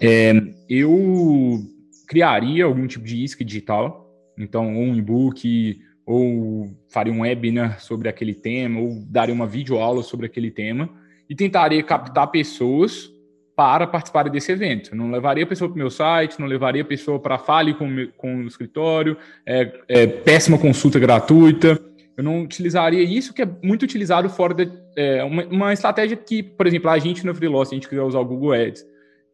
é, 0.02 0.34
eu 0.68 1.60
criaria 2.08 2.66
algum 2.66 2.88
tipo 2.88 3.06
de 3.06 3.24
isca 3.24 3.46
digital, 3.46 4.10
então 4.36 4.66
um 4.68 4.96
e-book, 4.96 5.80
ou 6.10 6.68
faria 6.88 7.14
um 7.14 7.22
webinar 7.22 7.80
sobre 7.80 8.10
aquele 8.10 8.34
tema, 8.34 8.80
ou 8.80 9.04
daria 9.08 9.34
uma 9.34 9.46
videoaula 9.46 10.02
sobre 10.02 10.26
aquele 10.26 10.50
tema, 10.50 10.90
e 11.30 11.36
tentaria 11.36 11.84
captar 11.84 12.26
pessoas 12.32 13.12
para 13.56 13.86
participar 13.86 14.28
desse 14.28 14.52
evento. 14.52 14.96
Não 14.96 15.12
levaria 15.12 15.44
a 15.44 15.48
pessoa 15.48 15.70
para 15.70 15.76
o 15.76 15.78
meu 15.78 15.92
site, 15.92 16.40
não 16.40 16.48
levaria 16.48 16.82
a 16.82 16.86
pessoa 16.86 17.20
para 17.20 17.38
fale 17.38 17.76
com, 17.76 18.08
com 18.18 18.38
o 18.38 18.48
escritório, 18.48 19.16
é, 19.46 19.82
é, 19.88 20.08
péssima 20.08 20.58
consulta 20.58 20.98
gratuita. 20.98 21.80
Eu 22.18 22.24
não 22.24 22.42
utilizaria 22.42 23.04
isso 23.04 23.32
que 23.32 23.44
é 23.44 23.50
muito 23.62 23.84
utilizado 23.84 24.28
fora 24.32 24.56
de 24.56 24.72
é, 24.96 25.24
uma, 25.24 25.46
uma, 25.46 25.74
estratégia 25.74 26.18
que, 26.18 26.42
por 26.42 26.66
exemplo, 26.66 26.90
a 26.90 26.98
gente 26.98 27.24
no 27.24 27.36
Freelance, 27.36 27.72
a 27.72 27.76
gente 27.76 27.88
quiser 27.88 28.02
usar 28.02 28.20
o 28.20 28.26
Google 28.26 28.54
Ads 28.54 28.84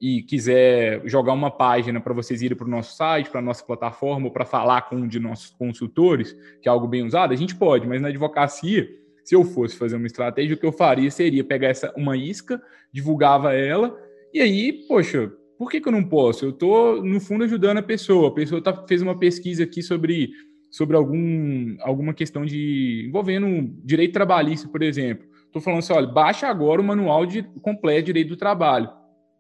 e 0.08 0.22
quiser 0.22 1.02
jogar 1.06 1.34
uma 1.34 1.50
página 1.50 2.00
para 2.00 2.14
vocês 2.14 2.44
irem 2.44 2.56
para 2.56 2.68
o 2.68 2.70
nosso 2.70 2.96
site, 2.96 3.32
para 3.32 3.40
a 3.40 3.44
nossa 3.44 3.66
plataforma, 3.66 4.28
ou 4.28 4.32
para 4.32 4.46
falar 4.46 4.84
com 4.84 4.98
um 4.98 5.08
de 5.08 5.20
nossos 5.20 5.50
consultores, 5.50 6.34
que 6.62 6.70
é 6.70 6.72
algo 6.72 6.88
bem 6.88 7.04
usado, 7.04 7.34
a 7.34 7.36
gente 7.36 7.56
pode, 7.56 7.88
mas 7.88 8.00
na 8.00 8.10
advocacia, 8.10 8.88
se 9.24 9.34
eu 9.34 9.44
fosse 9.44 9.76
fazer 9.76 9.96
uma 9.96 10.06
estratégia, 10.06 10.56
o 10.56 10.60
que 10.60 10.66
eu 10.66 10.72
faria 10.72 11.10
seria 11.10 11.44
pegar 11.44 11.70
essa 11.70 11.92
uma 11.98 12.16
isca, 12.16 12.62
divulgava 12.94 13.52
ela 13.56 13.98
e 14.32 14.40
aí, 14.40 14.86
poxa, 14.88 15.32
por 15.58 15.72
que, 15.72 15.82
que 15.82 15.88
eu 15.88 15.92
não 15.92 16.04
posso? 16.04 16.46
Eu 16.46 16.50
estou, 16.52 17.04
no 17.04 17.20
fundo, 17.20 17.44
ajudando 17.46 17.78
a 17.78 17.82
pessoa. 17.82 18.28
A 18.28 18.32
pessoa 18.32 18.62
tá, 18.62 18.86
fez 18.86 19.02
uma 19.02 19.18
pesquisa 19.18 19.64
aqui 19.64 19.82
sobre, 19.82 20.30
sobre 20.70 20.96
algum, 20.96 21.78
alguma 21.80 22.14
questão 22.14 22.46
de 22.46 23.06
envolvendo 23.08 23.74
direito 23.84 24.14
trabalhista, 24.14 24.68
por 24.68 24.84
exemplo. 24.84 25.26
Estou 25.46 25.62
falando 25.62 25.80
assim, 25.80 25.94
olha, 25.94 26.06
baixa 26.06 26.48
agora 26.48 26.80
o 26.80 26.84
manual 26.84 27.26
de 27.26 27.42
completo 27.62 28.02
de 28.02 28.06
direito 28.08 28.28
do 28.28 28.38
trabalho. 28.38 28.90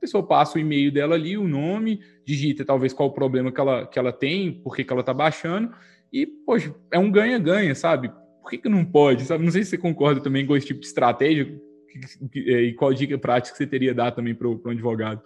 Pessoa 0.05 0.23
passa 0.23 0.59
o 0.59 0.61
e-mail 0.61 0.91
dela 0.91 1.15
ali, 1.15 1.35
o 1.35 1.47
nome, 1.47 1.99
digita 2.23 2.63
talvez 2.63 2.93
qual 2.93 3.09
o 3.09 3.11
problema 3.11 3.51
que 3.51 3.59
ela, 3.59 3.87
que 3.87 3.97
ela 3.97 4.13
tem, 4.13 4.51
por 4.51 4.75
que, 4.75 4.83
que 4.83 4.93
ela 4.93 4.99
está 4.99 5.15
baixando, 5.15 5.71
e, 6.13 6.27
poxa, 6.27 6.75
é 6.91 6.99
um 6.99 7.09
ganha-ganha, 7.09 7.73
sabe? 7.73 8.11
Por 8.39 8.51
que, 8.51 8.59
que 8.59 8.69
não 8.69 8.85
pode? 8.85 9.23
Sabe? 9.23 9.43
Não 9.43 9.51
sei 9.51 9.63
se 9.63 9.71
você 9.71 9.79
concorda 9.79 10.21
também 10.21 10.45
com 10.45 10.55
esse 10.55 10.67
tipo 10.67 10.79
de 10.79 10.85
estratégia, 10.85 11.59
é, 12.35 12.61
e 12.61 12.73
qual 12.75 12.93
dica 12.93 13.17
prática 13.17 13.57
você 13.57 13.65
teria 13.65 13.95
dar 13.95 14.11
também 14.11 14.35
para 14.35 14.47
um 14.47 14.69
advogado? 14.69 15.23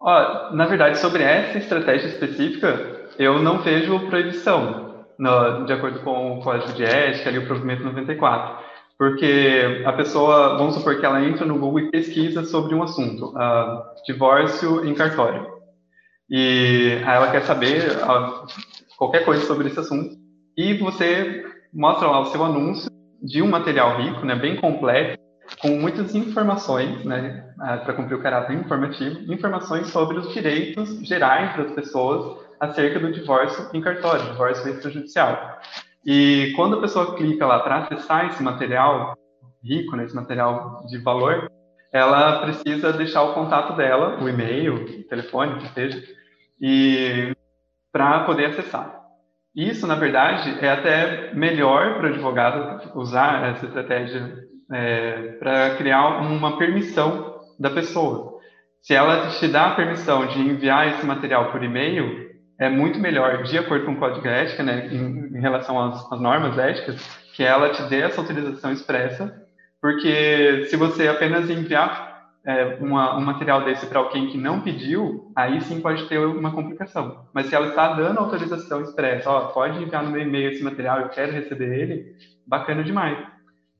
Ó, 0.00 0.54
na 0.54 0.66
verdade, 0.66 0.98
sobre 0.98 1.24
essa 1.24 1.58
estratégia 1.58 2.06
específica, 2.06 3.08
eu 3.18 3.42
não 3.42 3.64
vejo 3.64 4.06
proibição, 4.06 5.06
no, 5.18 5.64
de 5.64 5.72
acordo 5.72 5.98
com 6.04 6.38
o 6.38 6.40
Código 6.40 6.72
de 6.74 6.84
Ética, 6.84 7.30
ali, 7.30 7.38
o 7.38 7.46
provimento 7.48 7.82
94. 7.82 8.64
Porque 8.98 9.82
a 9.84 9.92
pessoa, 9.92 10.56
vamos 10.56 10.74
supor 10.74 10.98
que 10.98 11.06
ela 11.06 11.24
entra 11.24 11.44
no 11.44 11.58
Google 11.58 11.80
e 11.80 11.90
pesquisa 11.90 12.44
sobre 12.44 12.74
um 12.74 12.82
assunto, 12.82 13.34
uh, 13.36 13.82
divórcio 14.06 14.86
em 14.86 14.94
cartório. 14.94 15.46
E 16.30 16.98
aí 17.04 17.16
ela 17.16 17.30
quer 17.30 17.42
saber 17.42 17.90
uh, 17.96 18.46
qualquer 18.96 19.24
coisa 19.24 19.44
sobre 19.44 19.68
esse 19.68 19.80
assunto. 19.80 20.16
E 20.56 20.74
você 20.74 21.44
mostra 21.72 22.06
lá 22.06 22.20
o 22.20 22.26
seu 22.26 22.44
anúncio 22.44 22.90
de 23.22 23.42
um 23.42 23.48
material 23.48 24.00
rico, 24.00 24.24
né, 24.24 24.34
bem 24.34 24.56
completo, 24.56 25.20
com 25.60 25.68
muitas 25.70 26.14
informações, 26.14 27.04
né, 27.04 27.44
para 27.56 27.94
cumprir 27.94 28.16
o 28.16 28.22
caráter 28.22 28.54
informativo, 28.54 29.32
informações 29.32 29.88
sobre 29.88 30.18
os 30.18 30.32
direitos 30.32 31.00
gerais 31.06 31.56
das 31.56 31.72
pessoas 31.72 32.40
acerca 32.58 32.98
do 32.98 33.12
divórcio 33.12 33.68
em 33.72 33.80
cartório, 33.80 34.30
divórcio 34.30 34.68
extrajudicial. 34.70 35.60
E 36.04 36.52
quando 36.56 36.76
a 36.76 36.80
pessoa 36.80 37.14
clica 37.16 37.46
lá 37.46 37.60
para 37.60 37.78
acessar 37.78 38.26
esse 38.26 38.42
material 38.42 39.16
rico, 39.62 39.96
né, 39.96 40.04
esse 40.04 40.14
material 40.14 40.84
de 40.86 40.98
valor, 40.98 41.50
ela 41.92 42.40
precisa 42.40 42.92
deixar 42.92 43.22
o 43.22 43.34
contato 43.34 43.76
dela, 43.76 44.18
o 44.20 44.28
e-mail, 44.28 44.74
o 44.74 45.02
telefone, 45.04 45.60
que 45.60 45.68
seja, 45.68 46.02
e 46.60 47.34
para 47.92 48.24
poder 48.24 48.46
acessar. 48.46 49.00
Isso, 49.54 49.86
na 49.86 49.94
verdade, 49.94 50.58
é 50.64 50.70
até 50.70 51.34
melhor 51.34 51.96
para 51.96 52.08
o 52.08 52.12
advogado 52.12 52.90
usar 52.98 53.50
essa 53.50 53.66
estratégia 53.66 54.34
é, 54.72 55.32
para 55.38 55.76
criar 55.76 56.22
uma 56.22 56.56
permissão 56.56 57.38
da 57.60 57.68
pessoa. 57.68 58.40
Se 58.80 58.94
ela 58.94 59.28
te 59.28 59.46
dá 59.48 59.66
a 59.66 59.74
permissão 59.74 60.26
de 60.26 60.40
enviar 60.40 60.88
esse 60.88 61.04
material 61.04 61.52
por 61.52 61.62
e-mail, 61.62 62.31
é 62.58 62.68
muito 62.68 62.98
melhor, 62.98 63.42
de 63.42 63.58
acordo 63.58 63.86
com 63.86 63.92
o 63.92 63.98
código 63.98 64.26
ética, 64.26 64.62
né, 64.62 64.88
em, 64.92 65.36
em 65.36 65.40
relação 65.40 65.80
às, 65.80 66.12
às, 66.12 66.20
normas 66.20 66.58
éticas, 66.58 66.96
que 67.34 67.42
ela 67.42 67.70
te 67.70 67.82
dê 67.84 68.00
essa 68.00 68.20
autorização 68.20 68.72
expressa, 68.72 69.34
porque 69.80 70.66
se 70.68 70.76
você 70.76 71.08
apenas 71.08 71.50
enviar 71.50 72.12
é, 72.44 72.76
uma, 72.80 73.16
um 73.16 73.20
material 73.20 73.64
desse 73.64 73.86
para 73.86 73.98
alguém 73.98 74.28
que 74.28 74.38
não 74.38 74.60
pediu, 74.60 75.32
aí 75.34 75.60
sim 75.60 75.80
pode 75.80 76.08
ter 76.08 76.18
uma 76.18 76.52
complicação. 76.52 77.26
Mas 77.32 77.46
se 77.46 77.54
ela 77.54 77.68
está 77.68 77.94
dando 77.94 78.18
autorização 78.18 78.82
expressa, 78.82 79.30
ó, 79.30 79.48
pode 79.48 79.82
enviar 79.82 80.04
no 80.04 80.10
meu 80.10 80.22
e-mail 80.22 80.50
esse 80.50 80.62
material, 80.62 81.00
eu 81.00 81.08
quero 81.08 81.32
receber 81.32 81.78
ele, 81.78 82.16
bacana 82.46 82.82
demais. 82.82 83.18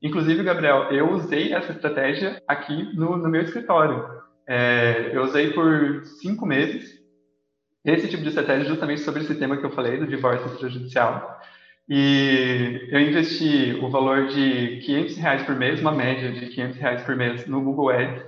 Inclusive, 0.01 0.43
Gabriel, 0.43 0.91
eu 0.91 1.11
usei 1.11 1.53
essa 1.53 1.71
estratégia 1.71 2.41
aqui 2.47 2.93
no, 2.95 3.17
no 3.17 3.29
meu 3.29 3.41
escritório. 3.41 4.05
É, 4.47 5.11
eu 5.13 5.23
usei 5.23 5.51
por 5.51 6.03
cinco 6.21 6.45
meses 6.45 7.02
esse 7.85 8.07
tipo 8.07 8.23
de 8.23 8.29
estratégia 8.29 8.69
justamente 8.69 9.01
sobre 9.01 9.21
esse 9.21 9.35
tema 9.35 9.57
que 9.57 9.65
eu 9.65 9.71
falei, 9.71 9.97
do 9.97 10.07
divórcio 10.07 10.47
extrajudicial. 10.47 11.39
E 11.89 12.87
eu 12.89 13.01
investi 13.01 13.77
o 13.81 13.89
valor 13.89 14.27
de 14.27 14.79
500 14.85 15.17
reais 15.17 15.43
por 15.43 15.55
mês, 15.55 15.81
uma 15.81 15.91
média 15.91 16.31
de 16.31 16.47
500 16.47 16.77
reais 16.77 17.03
por 17.03 17.15
mês 17.15 17.45
no 17.45 17.61
Google 17.61 17.89
Ads, 17.89 18.23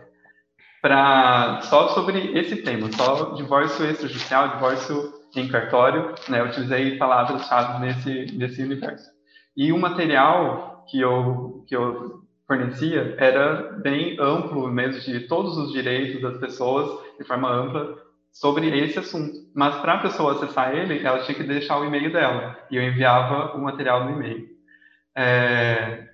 para 0.81 1.61
só 1.61 1.87
sobre 1.89 2.37
esse 2.37 2.57
tema, 2.57 2.91
só 2.91 3.33
divórcio 3.33 3.89
extrajudicial, 3.89 4.49
divórcio 4.49 5.13
em 5.35 5.47
cartório, 5.47 6.13
né? 6.29 6.41
Eu 6.41 6.45
utilizei 6.45 6.97
palavras-chave 6.97 7.85
nesse 7.85 8.37
nesse 8.37 8.61
universo. 8.61 9.09
E 9.55 9.71
o 9.71 9.79
material 9.79 10.85
que 10.89 10.99
eu 10.99 11.63
que 11.67 11.75
eu 11.75 12.21
fornecia 12.47 13.15
era 13.17 13.73
bem 13.81 14.17
amplo 14.19 14.67
mesmo 14.67 15.01
de 15.01 15.21
todos 15.21 15.57
os 15.57 15.71
direitos 15.71 16.21
das 16.21 16.37
pessoas 16.37 17.03
de 17.17 17.25
forma 17.25 17.51
ampla 17.51 17.95
sobre 18.31 18.67
esse 18.77 18.99
assunto. 18.99 19.44
Mas 19.55 19.77
para 19.77 19.93
a 19.93 19.99
pessoa 19.99 20.33
acessar 20.33 20.75
ele, 20.75 21.01
ela 21.01 21.19
tinha 21.19 21.33
que 21.33 21.43
deixar 21.43 21.79
o 21.79 21.85
e-mail 21.85 22.11
dela 22.11 22.57
e 22.69 22.75
eu 22.75 22.83
enviava 22.83 23.55
o 23.55 23.61
material 23.61 24.03
no 24.03 24.11
e-mail. 24.11 24.49
É... 25.15 26.09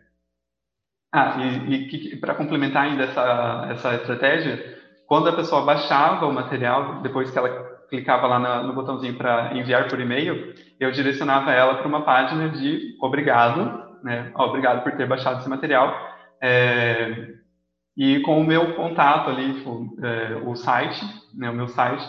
Ah, 1.11 1.37
e, 1.39 2.13
e 2.13 2.15
para 2.17 2.35
complementar 2.35 2.83
ainda 2.83 3.03
essa, 3.03 3.67
essa 3.71 3.95
estratégia, 3.95 4.79
quando 5.07 5.27
a 5.27 5.33
pessoa 5.33 5.65
baixava 5.65 6.27
o 6.27 6.33
material, 6.33 7.01
depois 7.01 7.31
que 7.31 7.37
ela 7.37 7.49
clicava 7.89 8.27
lá 8.27 8.37
na, 8.37 8.61
no 8.61 8.73
botãozinho 8.73 9.17
para 9.17 9.57
enviar 9.57 9.89
por 9.89 9.99
e-mail, 9.99 10.53
eu 10.79 10.91
direcionava 10.91 11.51
ela 11.51 11.75
para 11.75 11.87
uma 11.87 12.03
página 12.03 12.47
de 12.49 12.95
obrigado, 13.01 13.97
né? 14.03 14.31
Obrigado 14.35 14.83
por 14.83 14.91
ter 14.93 15.07
baixado 15.07 15.39
esse 15.39 15.49
material. 15.49 15.93
É, 16.39 17.33
e 17.97 18.19
com 18.19 18.39
o 18.39 18.45
meu 18.45 18.75
contato 18.75 19.31
ali, 19.31 19.55
tipo, 19.55 19.97
é, 20.01 20.35
o 20.45 20.55
site, 20.55 21.03
né, 21.33 21.49
o 21.49 21.55
meu 21.55 21.67
site 21.67 22.07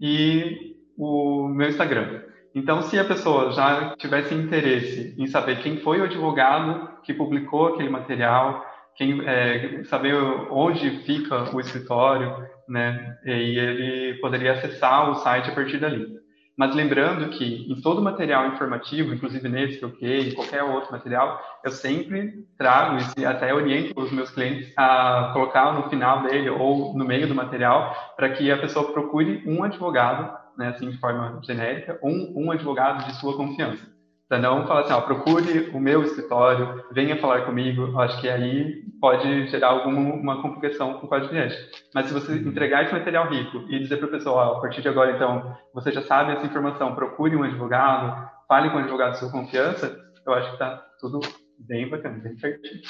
e 0.00 0.69
o 1.00 1.48
meu 1.48 1.68
Instagram. 1.68 2.20
Então, 2.54 2.82
se 2.82 2.98
a 2.98 3.04
pessoa 3.04 3.52
já 3.52 3.94
tivesse 3.96 4.34
interesse 4.34 5.14
em 5.16 5.26
saber 5.26 5.62
quem 5.62 5.78
foi 5.78 6.00
o 6.00 6.04
advogado 6.04 6.90
que 7.02 7.14
publicou 7.14 7.68
aquele 7.68 7.88
material, 7.88 8.64
quem, 8.96 9.26
é, 9.26 9.82
saber 9.84 10.14
onde 10.50 10.90
fica 11.04 11.54
o 11.54 11.60
escritório, 11.60 12.36
né, 12.68 13.16
e 13.24 13.58
ele 13.58 14.20
poderia 14.20 14.52
acessar 14.52 15.10
o 15.10 15.14
site 15.14 15.50
a 15.50 15.54
partir 15.54 15.78
dali. 15.78 16.20
Mas 16.60 16.74
lembrando 16.74 17.30
que 17.30 17.72
em 17.72 17.80
todo 17.80 18.02
material 18.02 18.48
informativo, 18.48 19.14
inclusive 19.14 19.48
nesse 19.48 19.78
que 19.78 19.84
eu 19.86 19.92
criei, 19.92 20.28
em 20.28 20.34
qualquer 20.34 20.62
outro 20.62 20.92
material, 20.92 21.40
eu 21.64 21.70
sempre 21.70 22.44
trago 22.58 22.98
e 23.16 23.24
até 23.24 23.54
oriento 23.54 23.98
os 23.98 24.12
meus 24.12 24.28
clientes 24.28 24.70
a 24.76 25.30
colocar 25.32 25.72
no 25.72 25.88
final 25.88 26.22
dele 26.24 26.50
ou 26.50 26.94
no 26.94 27.06
meio 27.06 27.26
do 27.26 27.34
material 27.34 28.12
para 28.14 28.28
que 28.28 28.50
a 28.50 28.58
pessoa 28.58 28.92
procure 28.92 29.42
um 29.46 29.62
advogado, 29.64 30.38
né, 30.60 30.68
assim 30.68 30.90
de 30.90 30.98
forma 30.98 31.40
genérica, 31.42 31.98
um, 32.02 32.32
um 32.36 32.50
advogado 32.50 33.06
de 33.06 33.16
sua 33.18 33.34
confiança. 33.34 33.88
Para 34.28 34.38
não 34.38 34.64
falar 34.66 34.82
assim, 34.82 34.92
ó, 34.92 35.00
procure 35.00 35.70
o 35.70 35.80
meu 35.80 36.04
escritório, 36.04 36.84
venha 36.92 37.16
falar 37.16 37.46
comigo, 37.46 37.98
acho 37.98 38.20
que 38.20 38.28
aí 38.28 38.84
pode 39.00 39.48
gerar 39.48 39.68
alguma 39.68 40.40
complicação 40.40 40.94
com 40.94 41.06
o 41.06 41.08
código 41.08 41.32
de 41.32 41.38
ética. 41.38 41.78
Mas 41.92 42.06
se 42.06 42.12
você 42.12 42.34
entregar 42.34 42.84
esse 42.84 42.92
material 42.92 43.28
rico 43.28 43.64
e 43.68 43.80
dizer 43.80 43.96
para 43.96 44.06
a 44.06 44.10
pessoa, 44.10 44.36
ó, 44.36 44.58
a 44.58 44.60
partir 44.60 44.82
de 44.82 44.88
agora, 44.88 45.16
então, 45.16 45.56
você 45.74 45.90
já 45.90 46.02
sabe 46.02 46.32
essa 46.32 46.46
informação, 46.46 46.94
procure 46.94 47.34
um 47.34 47.42
advogado, 47.42 48.30
fale 48.46 48.70
com 48.70 48.76
um 48.76 48.80
advogado 48.80 49.12
de 49.12 49.18
sua 49.18 49.32
confiança, 49.32 49.98
eu 50.24 50.32
acho 50.34 50.46
que 50.48 50.52
está 50.52 50.76
tudo 51.00 51.18
bem 51.58 51.88
bacana, 51.88 52.18
bem 52.18 52.36
certinho. 52.38 52.82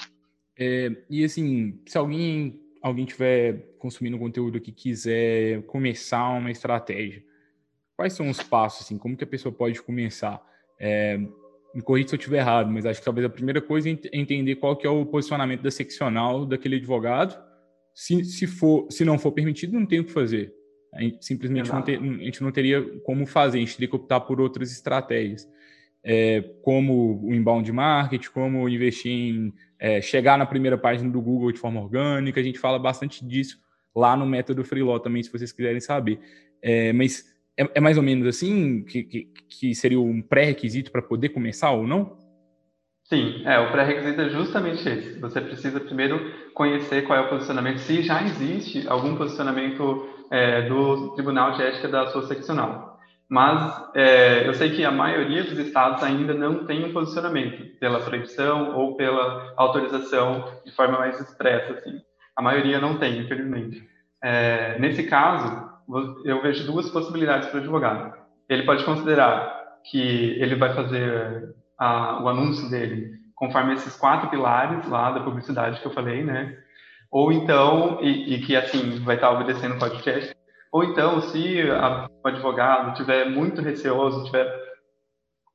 É, 0.58 0.90
e 1.08 1.24
assim, 1.24 1.80
se 1.86 1.96
alguém 1.96 2.60
alguém 2.82 3.04
estiver 3.04 3.74
consumindo 3.78 4.18
conteúdo 4.18 4.58
aqui 4.58 4.72
quiser 4.72 5.62
começar 5.66 6.28
uma 6.30 6.50
estratégia, 6.50 7.22
quais 8.00 8.14
são 8.14 8.30
os 8.30 8.42
passos, 8.42 8.86
assim, 8.86 8.96
como 8.96 9.14
que 9.14 9.24
a 9.24 9.26
pessoa 9.26 9.52
pode 9.52 9.82
começar? 9.82 10.42
É, 10.78 11.18
me 11.74 11.82
corrija 11.82 12.08
se 12.08 12.14
eu 12.14 12.18
estiver 12.18 12.38
errado, 12.38 12.70
mas 12.70 12.86
acho 12.86 12.98
que 12.98 13.04
talvez 13.04 13.26
a 13.26 13.28
primeira 13.28 13.60
coisa 13.60 13.90
é 13.90 13.98
entender 14.14 14.56
qual 14.56 14.74
que 14.74 14.86
é 14.86 14.90
o 14.90 15.04
posicionamento 15.04 15.60
da 15.60 15.70
seccional 15.70 16.46
daquele 16.46 16.76
advogado. 16.76 17.38
Se, 17.94 18.24
se, 18.24 18.46
for, 18.46 18.90
se 18.90 19.04
não 19.04 19.18
for 19.18 19.32
permitido, 19.32 19.78
não 19.78 19.84
tem 19.84 20.00
o 20.00 20.04
que 20.04 20.12
fazer. 20.12 20.50
A 20.94 21.02
gente, 21.02 21.22
simplesmente 21.22 21.70
não 21.70 21.82
ter, 21.82 22.00
a 22.00 22.24
gente 22.24 22.42
não 22.42 22.50
teria 22.50 22.82
como 23.00 23.26
fazer, 23.26 23.58
a 23.58 23.60
gente 23.60 23.74
teria 23.74 23.88
que 23.88 23.96
optar 23.96 24.20
por 24.20 24.40
outras 24.40 24.72
estratégias, 24.72 25.46
é, 26.02 26.40
como 26.62 27.20
o 27.22 27.34
inbound 27.34 27.70
marketing, 27.70 28.30
como 28.30 28.66
investir 28.66 29.12
em 29.12 29.52
é, 29.78 30.00
chegar 30.00 30.38
na 30.38 30.46
primeira 30.46 30.78
página 30.78 31.10
do 31.10 31.20
Google 31.20 31.52
de 31.52 31.58
forma 31.58 31.82
orgânica. 31.82 32.40
A 32.40 32.42
gente 32.42 32.58
fala 32.58 32.78
bastante 32.78 33.22
disso 33.26 33.58
lá 33.94 34.16
no 34.16 34.24
método 34.24 34.64
Freeló 34.64 34.98
também, 34.98 35.22
se 35.22 35.30
vocês 35.30 35.52
quiserem 35.52 35.80
saber. 35.80 36.18
É, 36.62 36.94
mas 36.94 37.29
é, 37.60 37.70
é 37.74 37.80
mais 37.80 37.96
ou 37.96 38.02
menos 38.02 38.26
assim 38.26 38.82
que, 38.84 39.02
que, 39.02 39.28
que 39.48 39.74
seria 39.74 40.00
um 40.00 40.22
pré-requisito 40.22 40.90
para 40.90 41.02
poder 41.02 41.28
começar 41.30 41.70
ou 41.72 41.86
não? 41.86 42.18
Sim, 43.04 43.42
é, 43.44 43.58
o 43.58 43.70
pré-requisito 43.72 44.20
é 44.20 44.28
justamente 44.30 44.88
esse. 44.88 45.18
Você 45.18 45.40
precisa 45.40 45.80
primeiro 45.80 46.32
conhecer 46.54 47.02
qual 47.02 47.18
é 47.18 47.22
o 47.22 47.28
posicionamento, 47.28 47.78
se 47.78 48.02
já 48.02 48.22
existe 48.22 48.86
algum 48.88 49.16
posicionamento 49.16 50.08
é, 50.30 50.62
do 50.62 51.12
Tribunal 51.14 51.52
de 51.52 51.62
Ética 51.62 51.88
da 51.88 52.06
sua 52.06 52.26
seccional. 52.26 52.98
Mas 53.28 53.90
é, 53.94 54.46
eu 54.46 54.54
sei 54.54 54.70
que 54.70 54.84
a 54.84 54.90
maioria 54.90 55.44
dos 55.44 55.58
estados 55.58 56.02
ainda 56.02 56.34
não 56.34 56.66
tem 56.66 56.84
um 56.84 56.92
posicionamento 56.92 57.78
pela 57.78 58.00
proibição 58.00 58.76
ou 58.76 58.96
pela 58.96 59.52
autorização 59.56 60.44
de 60.64 60.72
forma 60.72 60.98
mais 60.98 61.20
expressa. 61.20 61.74
Assim. 61.74 62.00
A 62.34 62.42
maioria 62.42 62.80
não 62.80 62.98
tem, 62.98 63.18
infelizmente. 63.18 63.88
É, 64.22 64.78
nesse 64.78 65.04
caso, 65.04 65.69
eu 66.24 66.42
vejo 66.42 66.66
duas 66.66 66.88
possibilidades 66.90 67.48
para 67.48 67.58
o 67.58 67.60
advogado. 67.60 68.14
Ele 68.48 68.64
pode 68.64 68.84
considerar 68.84 69.60
que 69.84 69.98
ele 70.40 70.54
vai 70.56 70.74
fazer 70.74 71.54
a, 71.78 72.22
o 72.22 72.28
anúncio 72.28 72.68
dele 72.68 73.18
conforme 73.34 73.72
esses 73.72 73.96
quatro 73.96 74.28
pilares 74.28 74.86
lá 74.86 75.10
da 75.12 75.20
publicidade 75.20 75.80
que 75.80 75.86
eu 75.86 75.92
falei, 75.92 76.22
né? 76.22 76.58
Ou 77.10 77.32
então, 77.32 77.98
e, 78.02 78.34
e 78.34 78.42
que 78.42 78.54
assim 78.54 79.02
vai 79.02 79.14
estar 79.14 79.30
obedecendo 79.30 79.76
o 79.76 79.78
podcast, 79.78 80.34
ou 80.70 80.84
então, 80.84 81.20
se 81.20 81.62
a, 81.70 82.08
o 82.22 82.28
advogado 82.28 82.94
tiver 82.94 83.28
muito 83.30 83.60
receoso, 83.60 84.24
tiver 84.24 84.46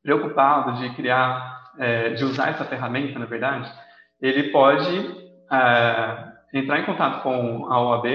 preocupado 0.04 0.82
de 0.82 0.94
criar, 0.96 1.72
é, 1.78 2.10
de 2.10 2.24
usar 2.24 2.50
essa 2.50 2.66
ferramenta, 2.66 3.18
na 3.18 3.26
verdade, 3.26 3.72
ele 4.20 4.52
pode 4.52 5.34
é, 5.52 6.28
entrar 6.54 6.80
em 6.80 6.86
contato 6.86 7.24
com 7.24 7.72
a 7.72 7.82
OAB 7.82 8.06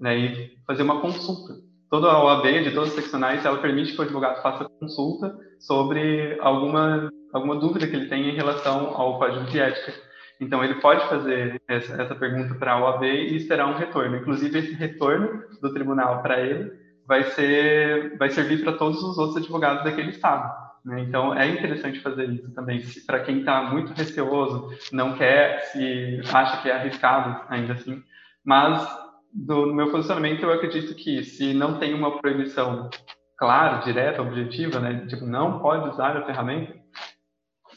né, 0.00 0.18
e 0.18 0.49
fazer 0.70 0.84
uma 0.84 1.00
consulta. 1.00 1.54
Toda 1.90 2.06
a 2.06 2.22
OAB 2.22 2.44
de 2.62 2.70
todos 2.70 2.90
os 2.90 2.94
seccionais, 2.94 3.44
ela 3.44 3.58
permite 3.58 3.92
que 3.92 3.98
o 3.98 4.04
advogado 4.04 4.40
faça 4.40 4.68
consulta 4.78 5.36
sobre 5.58 6.38
alguma, 6.40 7.10
alguma 7.32 7.56
dúvida 7.56 7.88
que 7.88 7.96
ele 7.96 8.08
tenha 8.08 8.30
em 8.30 8.36
relação 8.36 8.94
ao 8.94 9.18
código 9.18 9.46
de 9.46 9.58
ética. 9.58 9.92
Então, 10.40 10.62
ele 10.62 10.76
pode 10.76 11.08
fazer 11.08 11.60
essa, 11.66 12.00
essa 12.00 12.14
pergunta 12.14 12.54
para 12.54 12.74
a 12.74 12.84
OAB 12.84 13.02
e 13.02 13.34
esperar 13.34 13.66
um 13.66 13.76
retorno. 13.76 14.16
Inclusive, 14.16 14.60
esse 14.60 14.74
retorno 14.74 15.42
do 15.60 15.74
tribunal 15.74 16.22
para 16.22 16.40
ele 16.40 16.70
vai, 17.04 17.24
ser, 17.24 18.16
vai 18.16 18.30
servir 18.30 18.62
para 18.62 18.74
todos 18.74 19.02
os 19.02 19.18
outros 19.18 19.38
advogados 19.38 19.82
daquele 19.82 20.10
estado. 20.10 20.54
Né? 20.84 21.00
Então, 21.00 21.34
é 21.34 21.48
interessante 21.48 21.98
fazer 21.98 22.30
isso 22.30 22.54
também. 22.54 22.80
Para 23.08 23.20
quem 23.24 23.40
está 23.40 23.64
muito 23.64 23.92
receoso, 23.92 24.70
não 24.92 25.14
quer, 25.14 25.62
se 25.64 26.20
acha 26.32 26.62
que 26.62 26.70
é 26.70 26.76
arriscado 26.76 27.44
ainda 27.48 27.72
assim, 27.72 28.00
mas 28.44 29.09
do, 29.32 29.66
no 29.66 29.74
meu 29.74 29.90
posicionamento, 29.90 30.42
eu 30.42 30.52
acredito 30.52 30.94
que 30.94 31.24
se 31.24 31.54
não 31.54 31.78
tem 31.78 31.94
uma 31.94 32.18
proibição 32.20 32.90
clara, 33.38 33.84
direta, 33.84 34.22
objetiva, 34.22 34.80
né, 34.80 35.06
tipo, 35.06 35.24
não 35.24 35.60
pode 35.60 35.88
usar 35.88 36.16
a 36.16 36.26
ferramenta, 36.26 36.74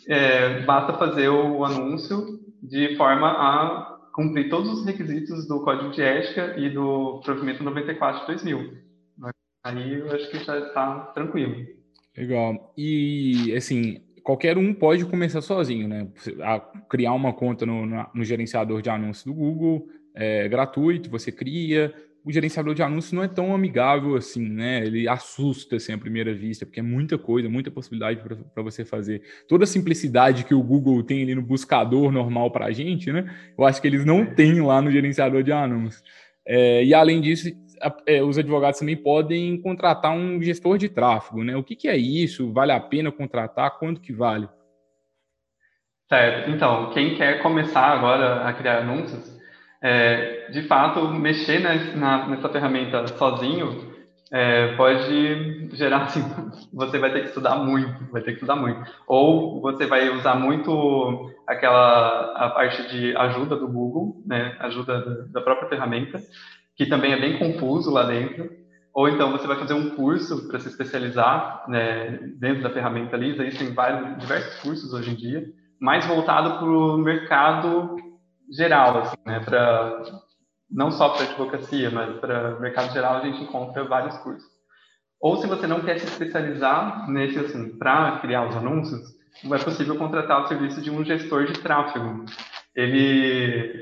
é, 0.08 0.62
basta 0.62 0.94
fazer 0.94 1.30
o 1.30 1.64
anúncio 1.64 2.40
de 2.62 2.96
forma 2.98 3.28
a 3.28 3.98
cumprir 4.14 4.50
todos 4.50 4.70
os 4.70 4.86
requisitos 4.86 5.48
do 5.48 5.64
Código 5.64 5.92
de 5.92 6.02
Ética 6.02 6.58
e 6.58 6.70
do 6.70 7.22
Provimento 7.24 7.64
94 7.64 8.22
de 8.22 8.28
2000. 8.28 8.84
Aí 9.64 10.00
eu 10.00 10.12
acho 10.12 10.30
que 10.30 10.44
já 10.44 10.60
está 10.60 11.00
tranquilo. 11.14 11.66
Legal. 12.18 12.74
E, 12.78 13.54
assim, 13.56 14.02
qualquer 14.22 14.58
um 14.58 14.74
pode 14.74 15.06
começar 15.06 15.42
sozinho, 15.42 15.88
né? 15.88 16.08
A 16.42 16.60
criar 16.90 17.14
uma 17.14 17.34
conta 17.34 17.66
no, 17.66 17.86
no 17.86 18.24
gerenciador 18.24 18.82
de 18.82 18.90
anúncios 18.90 19.24
do 19.24 19.34
Google, 19.34 19.88
é, 20.16 20.48
gratuito, 20.48 21.10
você 21.10 21.32
cria. 21.32 21.94
O 22.26 22.32
gerenciador 22.32 22.74
de 22.74 22.82
anúncios 22.82 23.12
não 23.12 23.22
é 23.22 23.28
tão 23.28 23.54
amigável 23.54 24.16
assim, 24.16 24.48
né? 24.48 24.86
Ele 24.86 25.10
assusta 25.10 25.76
assim 25.76 25.92
à 25.92 25.98
primeira 25.98 26.34
vista, 26.34 26.66
porque 26.66 26.80
é 26.80 26.84
muita 26.84 27.18
coisa, 27.18 27.50
muita 27.50 27.70
possibilidade 27.70 28.22
para 28.54 28.64
você 28.64 28.86
fazer. 28.86 29.22
Toda 29.48 29.66
a 29.66 29.68
simplicidade 29.68 30.46
que 30.46 30.54
o 30.54 30.64
Google 30.64 31.04
tem 31.04 31.22
ali 31.22 31.36
no 31.36 31.42
buscador 31.42 32.12
normal 32.12 32.50
para 32.50 32.68
a 32.68 32.72
gente, 32.72 33.12
né? 33.12 33.30
Eu 33.58 33.66
acho 33.66 33.82
que 33.82 33.88
eles 33.88 34.06
não 34.06 34.26
têm 34.26 34.62
lá 34.62 34.82
no 34.82 34.90
gerenciador 34.90 35.44
de 35.44 35.52
anúncios. 35.52 36.02
É, 36.46 36.84
e 36.84 36.94
além 36.94 37.20
disso, 37.20 37.50
a, 37.82 37.94
é, 38.08 38.24
os 38.24 38.38
advogados 38.38 38.80
também 38.80 38.96
podem 38.96 39.62
contratar 39.62 40.14
um 40.14 40.42
gestor 40.42 40.78
de 40.78 40.88
tráfego, 40.88 41.44
né? 41.44 41.58
O 41.58 41.64
que, 41.64 41.76
que 41.76 41.90
é 41.90 41.98
isso? 41.98 42.54
Vale 42.54 42.72
a 42.72 42.80
pena 42.80 43.12
contratar? 43.12 43.78
Quanto 43.78 44.00
que 44.00 44.14
vale? 44.14 44.48
Certo. 46.10 46.50
Então, 46.52 46.92
quem 46.92 47.16
quer 47.16 47.42
começar 47.42 47.88
agora 47.88 48.48
a 48.48 48.54
criar 48.54 48.80
anúncios, 48.80 49.33
é, 49.84 50.50
de 50.50 50.64
fato, 50.64 51.06
mexer 51.10 51.60
nessa, 51.60 52.28
nessa 52.28 52.48
ferramenta 52.48 53.06
sozinho 53.18 53.92
é, 54.32 54.78
pode 54.78 55.76
gerar 55.76 56.04
assim, 56.04 56.24
você 56.74 56.98
vai 56.98 57.12
ter 57.12 57.20
que 57.20 57.28
estudar 57.28 57.58
muito, 57.58 58.06
vai 58.10 58.22
ter 58.22 58.32
que 58.32 58.38
estudar 58.38 58.56
muito. 58.56 58.82
Ou 59.06 59.62
você 59.62 59.86
vai 59.86 60.10
usar 60.10 60.36
muito 60.36 61.30
aquela 61.46 62.32
a 62.34 62.50
parte 62.52 62.88
de 62.88 63.14
ajuda 63.18 63.58
do 63.58 63.68
Google, 63.68 64.24
né, 64.26 64.56
ajuda 64.62 65.28
da 65.28 65.42
própria 65.42 65.68
ferramenta, 65.68 66.22
que 66.78 66.86
também 66.86 67.12
é 67.12 67.20
bem 67.20 67.38
confuso 67.38 67.92
lá 67.92 68.04
dentro. 68.04 68.50
Ou 68.94 69.10
então 69.10 69.32
você 69.32 69.46
vai 69.46 69.58
fazer 69.58 69.74
um 69.74 69.90
curso 69.90 70.48
para 70.48 70.60
se 70.60 70.70
especializar 70.70 71.66
né, 71.68 72.20
dentro 72.40 72.64
da 72.64 72.70
ferramenta 72.70 73.18
Lisa. 73.18 73.44
Existem 73.44 73.74
vários, 73.74 74.18
diversos 74.18 74.62
cursos 74.62 74.94
hoje 74.94 75.12
em 75.12 75.16
dia, 75.16 75.44
mais 75.78 76.06
voltado 76.06 76.58
para 76.58 76.68
o 76.68 76.98
mercado 76.98 78.13
geral, 78.56 79.00
assim, 79.00 79.18
né, 79.26 79.40
para 79.40 80.02
não 80.70 80.92
só 80.92 81.10
para 81.10 81.24
advocacia, 81.24 81.92
mas 81.92 82.18
para 82.20 82.60
mercado 82.60 82.92
geral, 82.94 83.18
a 83.18 83.26
gente 83.26 83.44
encontra 83.44 83.84
vários 83.84 84.18
cursos. 84.18 84.50
Ou 85.22 85.38
se 85.38 85.48
você 85.48 85.68
não 85.68 85.82
quer 85.82 86.00
se 86.00 86.06
especializar 86.06 87.10
nesse 87.10 87.40
assunto 87.40 87.78
para 87.78 88.18
criar 88.20 88.48
os 88.48 88.56
anúncios, 88.56 89.02
é 89.46 89.58
possível 89.64 89.96
contratar 89.98 90.44
o 90.44 90.48
serviço 90.48 90.82
de 90.82 90.92
um 90.92 91.04
gestor 91.04 91.46
de 91.46 91.54
tráfego. 91.54 92.26
Ele, 92.76 93.82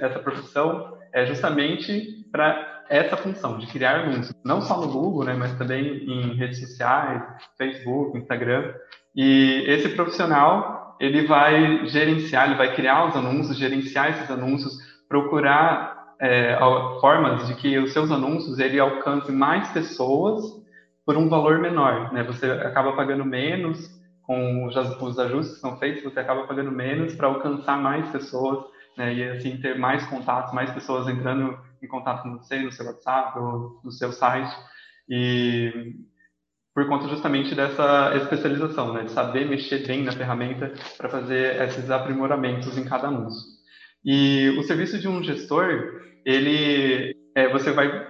essa 0.00 0.18
profissão 0.18 0.96
é 1.12 1.24
justamente 1.26 2.24
para 2.30 2.84
essa 2.88 3.16
função 3.16 3.58
de 3.58 3.66
criar 3.66 4.02
anúncios, 4.02 4.34
não 4.44 4.60
só 4.60 4.80
no 4.80 4.92
Google, 4.92 5.24
né, 5.24 5.34
mas 5.34 5.56
também 5.58 6.04
em 6.04 6.34
redes 6.34 6.60
sociais, 6.60 7.22
Facebook, 7.58 8.16
Instagram. 8.16 8.72
E 9.14 9.64
esse 9.66 9.88
profissional 9.88 10.75
ele 10.98 11.26
vai 11.26 11.86
gerenciar, 11.86 12.46
ele 12.46 12.56
vai 12.56 12.74
criar 12.74 13.06
os 13.06 13.16
anúncios, 13.16 13.58
gerenciar 13.58 14.10
esses 14.10 14.30
anúncios, 14.30 14.76
procurar 15.08 16.14
é, 16.20 16.58
formas 17.00 17.46
de 17.46 17.54
que 17.54 17.78
os 17.78 17.92
seus 17.92 18.10
anúncios 18.10 18.58
ele 18.58 18.80
alcance 18.80 19.30
mais 19.30 19.68
pessoas 19.70 20.44
por 21.04 21.16
um 21.16 21.28
valor 21.28 21.58
menor, 21.58 22.12
né? 22.12 22.22
Você 22.24 22.50
acaba 22.50 22.94
pagando 22.94 23.24
menos 23.24 23.94
com 24.22 24.66
os, 24.66 25.18
ajustes 25.18 25.54
que 25.54 25.60
são 25.60 25.78
feitos, 25.78 26.02
você 26.02 26.18
acaba 26.18 26.46
pagando 26.46 26.72
menos 26.72 27.14
para 27.14 27.28
alcançar 27.28 27.78
mais 27.78 28.08
pessoas, 28.10 28.64
né? 28.96 29.14
E 29.14 29.24
assim 29.24 29.56
ter 29.58 29.78
mais 29.78 30.04
contatos, 30.06 30.52
mais 30.52 30.70
pessoas 30.72 31.06
entrando 31.06 31.56
em 31.80 31.86
contato 31.86 32.22
com 32.22 32.38
você 32.38 32.58
no 32.58 32.72
seu 32.72 32.86
WhatsApp 32.86 33.38
ou 33.38 33.80
no 33.84 33.92
seu 33.92 34.10
site 34.12 34.52
e 35.08 35.94
por 36.76 36.86
conta 36.86 37.08
justamente 37.08 37.54
dessa 37.54 38.14
especialização, 38.16 38.92
né? 38.92 39.04
De 39.04 39.10
saber 39.12 39.48
mexer 39.48 39.86
bem 39.86 40.04
na 40.04 40.12
ferramenta 40.12 40.74
para 40.98 41.08
fazer 41.08 41.58
esses 41.62 41.90
aprimoramentos 41.90 42.76
em 42.76 42.84
cada 42.84 43.08
anúncio. 43.08 43.40
E 44.04 44.54
o 44.58 44.62
serviço 44.62 44.98
de 44.98 45.08
um 45.08 45.22
gestor, 45.22 46.02
ele, 46.22 47.16
é, 47.34 47.48
você 47.48 47.72
vai, 47.72 48.06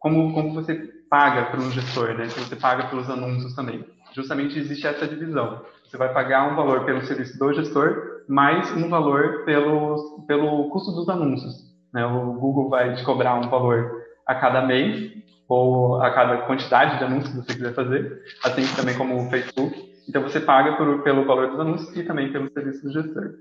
como, 0.00 0.34
como 0.34 0.52
você 0.52 0.90
paga 1.08 1.52
para 1.52 1.60
um 1.60 1.70
gestor, 1.70 2.14
né? 2.14 2.24
Você 2.24 2.56
paga 2.56 2.88
pelos 2.88 3.08
anúncios 3.08 3.54
também. 3.54 3.84
Justamente 4.12 4.58
existe 4.58 4.88
essa 4.88 5.06
divisão. 5.06 5.64
Você 5.84 5.96
vai 5.96 6.12
pagar 6.12 6.52
um 6.52 6.56
valor 6.56 6.84
pelo 6.84 7.02
serviço 7.02 7.38
do 7.38 7.52
gestor, 7.52 8.24
mais 8.28 8.72
um 8.72 8.88
valor 8.88 9.44
pelo, 9.44 10.24
pelo 10.26 10.68
custo 10.70 10.90
dos 10.90 11.08
anúncios. 11.08 11.54
Né? 11.94 12.04
O 12.04 12.32
Google 12.32 12.70
vai 12.70 12.92
te 12.96 13.04
cobrar 13.04 13.36
um 13.36 13.48
valor 13.48 14.02
a 14.26 14.34
cada 14.34 14.66
mês, 14.66 15.12
ou 15.50 16.00
a 16.00 16.10
cada 16.12 16.38
quantidade 16.42 16.96
de 16.96 17.04
anúncios 17.04 17.30
que 17.30 17.42
você 17.42 17.54
quiser 17.54 17.74
fazer, 17.74 18.22
assim 18.44 18.62
também 18.76 18.96
como 18.96 19.16
o 19.16 19.28
Facebook. 19.28 19.90
Então 20.08 20.22
você 20.22 20.40
paga 20.40 20.76
por, 20.76 21.02
pelo 21.02 21.26
valor 21.26 21.50
dos 21.50 21.58
anúncios 21.58 21.94
e 21.96 22.04
também 22.04 22.30
pelo 22.30 22.48
serviço 22.52 22.84
do 22.84 22.92
gestor. 22.92 23.34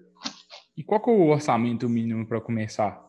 E 0.75 0.83
qual 0.83 1.01
é 1.05 1.11
o 1.11 1.29
orçamento 1.29 1.87
mínimo 1.87 2.25
para 2.27 2.41
começar? 2.41 2.99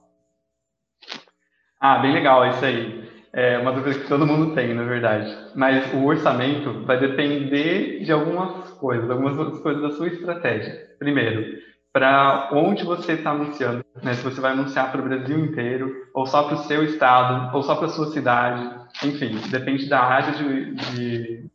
Ah, 1.80 1.98
bem 1.98 2.12
legal 2.12 2.46
isso 2.50 2.62
aí. 2.62 3.08
É 3.32 3.58
uma 3.58 3.72
dúvida 3.72 4.00
que 4.00 4.08
todo 4.08 4.26
mundo 4.26 4.54
tem, 4.54 4.74
na 4.74 4.82
verdade. 4.82 5.34
Mas 5.54 5.94
o 5.94 6.04
orçamento 6.04 6.84
vai 6.84 7.00
depender 7.00 8.04
de 8.04 8.12
algumas 8.12 8.70
coisas, 8.72 9.08
algumas 9.08 9.60
coisas 9.60 9.80
da 9.80 9.90
sua 9.92 10.08
estratégia. 10.08 10.74
Primeiro, 10.98 11.58
para 11.92 12.50
onde 12.52 12.84
você 12.84 13.14
está 13.14 13.30
anunciando, 13.30 13.84
né? 14.02 14.14
Se 14.14 14.22
você 14.22 14.40
vai 14.40 14.52
anunciar 14.52 14.92
para 14.92 15.00
o 15.00 15.04
Brasil 15.04 15.38
inteiro, 15.38 16.08
ou 16.14 16.24
só 16.24 16.44
para 16.44 16.54
o 16.54 16.64
seu 16.64 16.84
estado, 16.84 17.54
ou 17.56 17.62
só 17.62 17.74
para 17.74 17.86
a 17.86 17.90
sua 17.90 18.12
cidade, 18.12 18.80
enfim, 19.04 19.36
depende 19.50 19.88
da 19.88 20.00
área 20.00 20.32
de, 20.32 20.74
de 20.74 21.50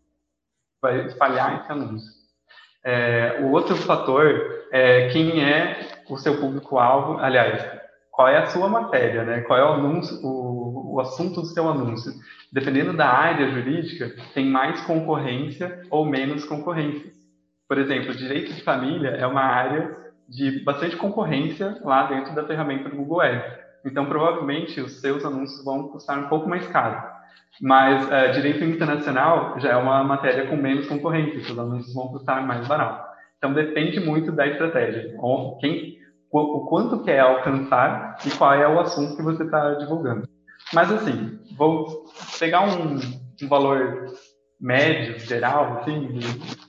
vai 0.82 1.06
espalhar 1.06 1.62
esse 1.62 1.72
anúncio. 1.72 2.12
É, 2.84 3.40
o 3.42 3.52
outro 3.52 3.76
fator 3.76 4.66
é 4.72 5.08
quem 5.10 5.44
é 5.44 6.04
o 6.10 6.18
seu 6.18 6.38
público-alvo, 6.40 7.18
aliás, 7.20 7.66
qual 8.12 8.28
é 8.28 8.38
a 8.38 8.46
sua 8.48 8.68
matéria, 8.68 9.24
né? 9.24 9.42
Qual 9.42 9.58
é 9.58 9.64
o 9.64 9.74
anúncio, 9.74 10.18
o, 10.24 10.96
o 10.96 11.00
assunto 11.00 11.42
do 11.42 11.48
seu 11.48 11.68
anúncio. 11.68 12.12
Dependendo 12.52 12.94
da 12.94 13.08
área 13.08 13.50
jurídica, 13.50 14.14
tem 14.34 14.46
mais 14.46 14.82
concorrência 14.82 15.82
ou 15.90 16.06
menos 16.06 16.46
concorrência. 16.46 17.12
Por 17.68 17.78
exemplo, 17.78 18.14
direito 18.14 18.54
de 18.54 18.64
família 18.64 19.10
é 19.10 19.26
uma 19.26 19.42
área 19.42 20.05
de 20.28 20.64
bastante 20.64 20.96
concorrência 20.96 21.78
lá 21.84 22.08
dentro 22.08 22.34
da 22.34 22.46
ferramenta 22.46 22.90
do 22.90 22.96
Google 22.96 23.22
Ads. 23.22 23.66
Então, 23.86 24.06
provavelmente, 24.06 24.82
os 24.82 25.00
seus 25.00 25.24
anúncios 25.24 25.64
vão 25.64 25.90
custar 25.90 26.18
um 26.18 26.28
pouco 26.28 26.50
mais 26.50 26.68
caro. 26.68 27.16
Mas 27.62 28.12
é, 28.12 28.32
direito 28.32 28.64
internacional 28.64 29.60
já 29.60 29.70
é 29.70 29.76
uma 29.76 30.04
matéria 30.04 30.48
com 30.48 30.56
menos 30.56 30.88
concorrência, 30.88 31.40
os 31.40 31.60
anúncios 31.60 31.94
vão 31.94 32.10
custar 32.10 32.46
mais 32.46 32.68
barato. 32.68 33.06
Então 33.38 33.54
depende 33.54 34.00
muito 34.00 34.32
da 34.32 34.48
estratégia. 34.48 35.16
O 35.20 36.66
quanto 36.68 37.04
quer 37.04 37.20
alcançar 37.20 38.18
e 38.26 38.32
qual 38.32 38.54
é 38.54 38.68
o 38.68 38.80
assunto 38.80 39.16
que 39.16 39.22
você 39.22 39.44
está 39.44 39.76
divulgando. 39.76 40.28
Mas 40.74 40.92
assim, 40.92 41.40
vou 41.56 42.06
pegar 42.40 42.64
um, 42.64 42.96
um 42.96 43.48
valor 43.48 44.08
médio, 44.60 45.20
geral, 45.20 45.78
assim, 45.78 46.20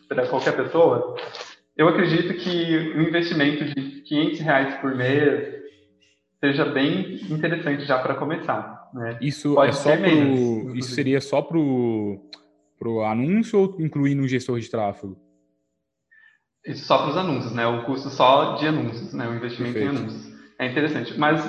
para 0.09 0.27
qualquer 0.29 0.55
pessoa. 0.55 1.17
Eu 1.77 1.89
acredito 1.89 2.33
que 2.35 2.77
o 2.97 3.03
investimento 3.03 3.65
de 3.65 4.01
500 4.03 4.41
reais 4.41 4.81
por 4.81 4.95
mês 4.95 5.57
seja 6.41 6.65
bem 6.65 7.17
interessante 7.31 7.85
já 7.85 7.99
para 7.99 8.15
começar. 8.15 8.89
Né? 8.95 9.19
Isso 9.21 9.55
Pode 9.55 9.71
é 9.71 9.73
só 9.73 9.97
pro, 9.97 10.77
isso 10.77 10.93
seria 10.93 11.21
só 11.21 11.43
para 11.43 11.59
o 11.59 13.03
anúncio 13.05 13.59
ou 13.59 13.77
incluindo 13.81 14.23
um 14.23 14.29
gestor 14.29 14.59
de 14.59 14.71
tráfego? 14.71 15.17
Isso 16.67 16.85
só 16.85 16.99
para 16.99 17.11
os 17.11 17.17
anúncios, 17.17 17.53
né? 17.53 17.67
O 17.67 17.85
custo 17.85 18.09
só 18.09 18.55
de 18.55 18.67
anúncios, 18.67 19.13
né? 19.13 19.29
O 19.29 19.35
investimento 19.35 19.75
Perfeito. 19.75 19.95
em 19.95 19.99
anúncios. 19.99 20.33
É 20.59 20.67
interessante. 20.67 21.19
Mas 21.19 21.45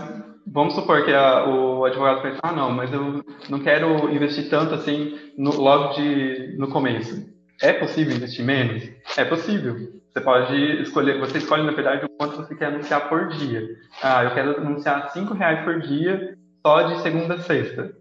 vamos 0.46 0.76
supor 0.76 1.06
que 1.06 1.12
a, 1.12 1.48
o 1.48 1.86
advogado 1.86 2.22
pense, 2.22 2.40
ah, 2.44 2.52
não, 2.52 2.72
mas 2.72 2.92
eu 2.94 3.24
não 3.50 3.60
quero 3.60 4.13
investir 4.13 4.50
tanto 4.50 4.76
assim 4.76 5.18
no, 5.38 5.56
logo 5.56 5.94
de, 5.94 6.56
no 6.58 6.68
começo. 6.68 7.37
É 7.62 7.74
possível 7.74 8.15
investir 8.15 8.46
menos? 8.46 8.89
É 9.17 9.26
possível. 9.26 9.76
Você 10.12 10.22
pode 10.22 10.82
escolher, 10.82 11.20
você 11.20 11.38
escolhe, 11.38 11.63
na 11.63 11.72
verdade, 11.72 12.06
o 12.06 12.10
quanto 12.10 12.38
você 12.38 12.56
quer 12.56 12.67
anunciar 12.67 13.08
por 13.10 13.28
dia. 13.30 13.67
Ah, 14.02 14.24
eu 14.24 14.34
quero 14.34 14.58
anunciar 14.58 15.12
cinco 15.12 15.34
reais 15.34 15.63
por 15.63 15.80
dia 15.82 16.38
só 16.65 16.82
de 16.84 17.02
segunda 17.02 17.36
a 17.36 17.39
sexta. 17.39 17.93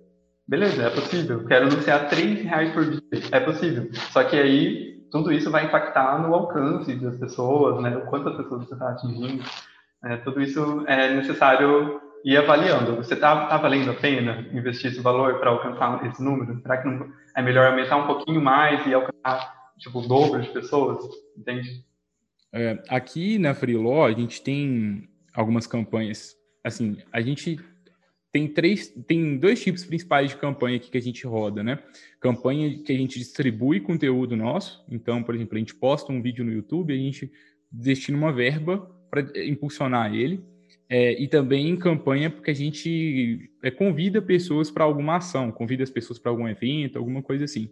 Beleza, 0.49 0.85
é 0.85 0.91
possível. 0.91 1.45
Quero 1.47 1.67
anunciar 1.67 2.09
três 2.09 2.43
reais 2.43 2.73
por 2.73 2.85
dia. 2.85 3.01
É 3.33 3.41
possível. 3.41 3.91
Só 4.13 4.23
que 4.25 4.37
aí 4.37 4.97
tudo 5.11 5.33
isso 5.33 5.51
vai 5.51 5.67
impactar 5.67 6.21
no 6.21 6.35
alcance 6.35 6.95
das 6.95 7.19
pessoas, 7.19 7.83
né? 7.83 7.97
O 7.97 8.07
quanto 8.07 8.29
as 8.29 8.37
pessoas 8.37 8.67
você 8.67 8.75
está 8.75 8.91
atingindo. 8.91 9.45
É, 10.05 10.17
tudo 10.19 10.41
isso 10.41 10.85
é 10.87 11.15
necessário 11.15 12.01
ir 12.25 12.37
avaliando. 12.37 12.97
Você 12.97 13.15
está 13.15 13.47
tá 13.47 13.57
valendo 13.57 13.91
a 13.91 13.95
pena 13.95 14.47
investir 14.53 14.91
esse 14.91 15.01
valor 15.01 15.39
para 15.39 15.51
alcançar 15.51 16.05
esse 16.07 16.23
número? 16.23 16.61
Será 16.61 16.79
que 16.79 16.89
não 16.89 17.13
é 17.35 17.43
melhor 17.43 17.67
aumentar 17.67 17.97
um 17.97 18.07
pouquinho 18.07 18.41
mais 18.41 18.87
e 18.87 18.95
alcançar 18.95 19.55
tipo 19.79 20.01
o 20.01 20.07
dobro 20.07 20.41
de 20.41 20.49
pessoas? 20.49 21.05
Entende? 21.37 21.85
É, 22.53 22.83
aqui 22.89 23.39
na 23.39 23.55
Freeló 23.55 24.07
a 24.07 24.13
gente 24.13 24.43
tem 24.43 25.09
algumas 25.35 25.67
campanhas. 25.67 26.35
Assim, 26.65 26.99
a 27.13 27.21
gente 27.21 27.61
tem 28.33 28.49
três, 28.49 28.89
tem 29.07 29.39
dois 29.39 29.63
tipos 29.63 29.85
principais 29.85 30.31
de 30.31 30.37
campanha 30.37 30.77
aqui 30.77 30.91
que 30.91 30.99
a 30.99 31.03
gente 31.03 31.27
roda, 31.27 31.63
né? 31.63 31.79
Campanha 32.21 32.83
que 32.83 32.93
a 32.93 32.97
gente 32.97 33.19
distribui 33.19 33.81
conteúdo 33.81 34.37
nosso. 34.37 34.85
Então, 34.91 35.23
por 35.23 35.35
exemplo, 35.35 35.57
a 35.57 35.59
gente 35.59 35.75
posta 35.75 36.13
um 36.13 36.21
vídeo 36.21 36.45
no 36.45 36.53
YouTube, 36.53 36.93
a 36.93 36.97
gente 36.97 37.31
destina 37.71 38.19
uma 38.19 38.33
verba 38.33 38.91
para 39.11 39.23
impulsionar 39.45 40.15
ele. 40.15 40.45
É, 40.89 41.21
e 41.21 41.27
também 41.27 41.77
campanha 41.77 42.31
porque 42.31 42.51
a 42.51 42.55
gente 42.55 43.51
é, 43.63 43.71
convida 43.71 44.23
pessoas 44.23 44.71
para 44.71 44.85
alguma 44.85 45.17
ação, 45.17 45.51
convida 45.51 45.83
as 45.83 45.91
pessoas 45.91 46.19
para 46.19 46.31
algum 46.31 46.47
evento, 46.47 46.97
alguma 46.97 47.23
coisa 47.23 47.45
assim. 47.45 47.71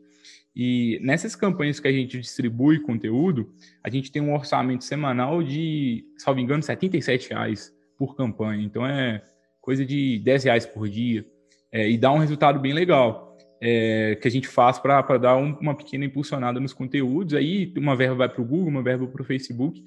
E 0.55 1.00
nessas 1.03 1.35
campanhas 1.35 1.81
que 1.81 1.88
a 1.88 1.92
gente 1.92 2.18
distribui 2.18 2.81
conteúdo, 2.81 3.53
a 3.83 3.90
gente 3.90 4.11
tem 4.11 4.22
um 4.22 4.35
orçamento 4.35 4.85
semanal 4.85 5.42
de, 5.42 6.05
salvo 6.16 6.40
engano, 6.40 6.62
R$ 6.62 7.29
reais 7.31 7.72
por 7.96 8.16
campanha. 8.16 8.64
Então 8.64 8.87
é 8.87 9.22
coisa 9.61 9.85
de 9.85 10.18
10 10.18 10.44
reais 10.44 10.66
por 10.66 10.88
dia, 10.88 11.27
é, 11.72 11.90
e 11.90 11.98
dá 11.98 12.12
um 12.12 12.18
resultado 12.18 12.61
bem 12.61 12.72
legal, 12.72 13.37
é, 13.61 14.16
que 14.20 14.29
a 14.29 14.31
gente 14.31 14.46
faz 14.46 14.79
para 14.79 15.00
dar 15.18 15.37
um, 15.37 15.57
uma 15.59 15.74
pequena 15.74 16.05
impulsionada 16.05 16.61
nos 16.61 16.72
conteúdos. 16.72 17.35
Aí 17.35 17.72
uma 17.77 17.96
verba 17.96 18.14
vai 18.14 18.29
para 18.29 18.42
o 18.42 18.44
Google, 18.44 18.68
uma 18.68 18.83
verba 18.83 19.07
para 19.07 19.22
o 19.22 19.24
Facebook, 19.24 19.83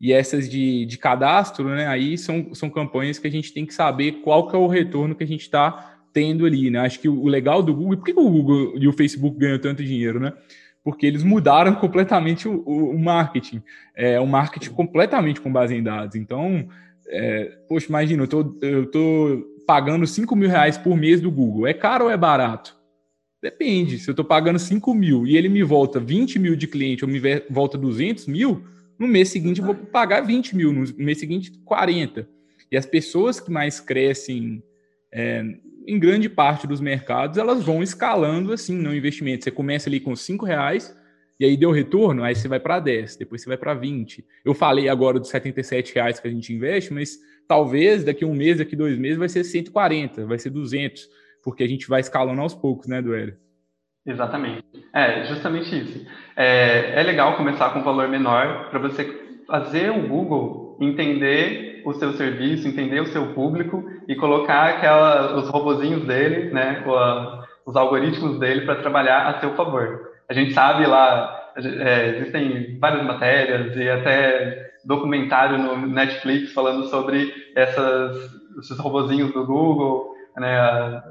e 0.00 0.12
essas 0.12 0.48
de, 0.48 0.86
de 0.86 0.96
cadastro, 0.96 1.68
né, 1.68 1.86
aí 1.86 2.16
são, 2.16 2.54
são 2.54 2.70
campanhas 2.70 3.18
que 3.18 3.26
a 3.26 3.30
gente 3.30 3.52
tem 3.52 3.66
que 3.66 3.74
saber 3.74 4.22
qual 4.22 4.48
que 4.48 4.56
é 4.56 4.58
o 4.58 4.66
retorno 4.66 5.14
que 5.14 5.24
a 5.24 5.26
gente 5.26 5.42
está 5.42 5.98
tendo 6.12 6.46
ali, 6.46 6.70
né? 6.70 6.80
Acho 6.80 6.98
que 6.98 7.08
o 7.08 7.26
legal 7.26 7.62
do 7.62 7.74
Google, 7.74 7.98
por 7.98 8.04
que 8.04 8.12
o 8.12 8.30
Google 8.30 8.74
e 8.76 8.88
o 8.88 8.92
Facebook 8.92 9.38
ganham 9.38 9.58
tanto 9.58 9.84
dinheiro, 9.84 10.18
né? 10.18 10.32
Porque 10.82 11.06
eles 11.06 11.22
mudaram 11.22 11.74
completamente 11.74 12.48
o, 12.48 12.62
o, 12.66 12.90
o 12.90 12.98
marketing. 12.98 13.62
É 13.94 14.18
um 14.20 14.26
marketing 14.26 14.70
completamente 14.70 15.40
com 15.40 15.52
base 15.52 15.74
em 15.74 15.82
dados. 15.82 16.16
Então, 16.16 16.68
é, 17.06 17.58
poxa, 17.68 17.86
imagina, 17.88 18.22
eu 18.22 18.28
tô, 18.28 18.58
eu 18.62 18.90
tô 18.90 19.46
pagando 19.66 20.06
5 20.06 20.34
mil 20.34 20.48
reais 20.48 20.78
por 20.78 20.96
mês 20.96 21.20
do 21.20 21.30
Google. 21.30 21.66
É 21.66 21.74
caro 21.74 22.06
ou 22.06 22.10
é 22.10 22.16
barato? 22.16 22.76
Depende. 23.42 23.98
Se 23.98 24.08
eu 24.08 24.12
estou 24.12 24.24
pagando 24.24 24.58
5 24.58 24.92
mil 24.94 25.26
e 25.26 25.36
ele 25.36 25.48
me 25.48 25.62
volta 25.62 26.00
20 26.00 26.38
mil 26.38 26.56
de 26.56 26.66
cliente 26.66 27.04
ou 27.04 27.10
me 27.10 27.20
volta 27.48 27.78
200 27.78 28.26
mil, 28.26 28.64
no 29.00 29.08
mês 29.08 29.30
seguinte 29.30 29.60
eu 29.60 29.66
vou 29.66 29.74
pagar 29.74 30.20
20 30.20 30.54
mil, 30.54 30.72
no 30.72 30.84
mês 30.98 31.18
seguinte 31.18 31.50
40. 31.64 32.28
E 32.70 32.76
as 32.76 32.86
pessoas 32.86 33.40
que 33.40 33.50
mais 33.50 33.80
crescem 33.80 34.62
é, 35.10 35.42
em 35.86 35.98
grande 35.98 36.28
parte 36.28 36.66
dos 36.66 36.80
mercados, 36.80 37.38
elas 37.38 37.64
vão 37.64 37.82
escalando 37.82 38.52
assim 38.52 38.76
no 38.76 38.94
investimento. 38.94 39.42
Você 39.42 39.50
começa 39.50 39.88
ali 39.88 39.98
com 39.98 40.14
5 40.14 40.44
reais 40.44 40.94
e 41.40 41.44
aí 41.44 41.56
deu 41.56 41.70
retorno, 41.70 42.22
aí 42.22 42.34
você 42.36 42.46
vai 42.46 42.60
para 42.60 42.78
10, 42.78 43.16
depois 43.16 43.40
você 43.40 43.48
vai 43.48 43.56
para 43.56 43.72
20. 43.72 44.24
Eu 44.44 44.52
falei 44.52 44.88
agora 44.88 45.18
dos 45.18 45.30
77 45.30 45.94
reais 45.94 46.20
que 46.20 46.28
a 46.28 46.30
gente 46.30 46.52
investe, 46.52 46.92
mas 46.92 47.18
talvez 47.48 48.04
daqui 48.04 48.24
um 48.24 48.34
mês, 48.34 48.58
daqui 48.58 48.76
dois 48.76 48.98
meses 48.98 49.18
vai 49.18 49.28
ser 49.28 49.42
140, 49.42 50.26
vai 50.26 50.38
ser 50.38 50.50
200 50.50 51.08
porque 51.42 51.62
a 51.62 51.66
gente 51.66 51.88
vai 51.88 52.00
escalando 52.00 52.40
aos 52.40 52.54
poucos, 52.54 52.86
né, 52.86 53.00
Duélio? 53.00 53.36
Exatamente. 54.06 54.64
É, 54.94 55.24
justamente 55.24 55.78
isso. 55.78 56.06
É, 56.36 57.00
é 57.00 57.02
legal 57.02 57.36
começar 57.36 57.70
com 57.70 57.80
um 57.80 57.84
valor 57.84 58.08
menor 58.08 58.70
para 58.70 58.78
você 58.78 59.04
fazer 59.46 59.90
o 59.90 60.08
Google 60.08 60.78
entender 60.80 61.82
o 61.84 61.92
seu 61.94 62.12
serviço, 62.12 62.66
entender 62.66 63.00
o 63.00 63.06
seu 63.06 63.34
público 63.34 63.84
e 64.08 64.14
colocar 64.16 64.68
aquela, 64.70 65.36
os 65.36 65.48
robozinhos 65.48 66.04
dele, 66.06 66.50
né, 66.52 66.82
a, 66.86 67.44
os 67.66 67.76
algoritmos 67.76 68.38
dele 68.38 68.62
para 68.64 68.80
trabalhar 68.80 69.28
a 69.28 69.40
seu 69.40 69.54
favor. 69.54 70.10
A 70.28 70.32
gente 70.32 70.52
sabe 70.54 70.86
lá, 70.86 71.52
é, 71.56 72.16
existem 72.16 72.78
várias 72.78 73.04
matérias 73.04 73.76
e 73.76 73.88
até 73.88 74.70
documentário 74.84 75.58
no 75.58 75.86
Netflix 75.86 76.52
falando 76.52 76.86
sobre 76.86 77.32
essas, 77.54 78.16
esses 78.58 78.78
robozinhos 78.78 79.32
do 79.32 79.44
Google, 79.44 80.14
né, 80.36 81.02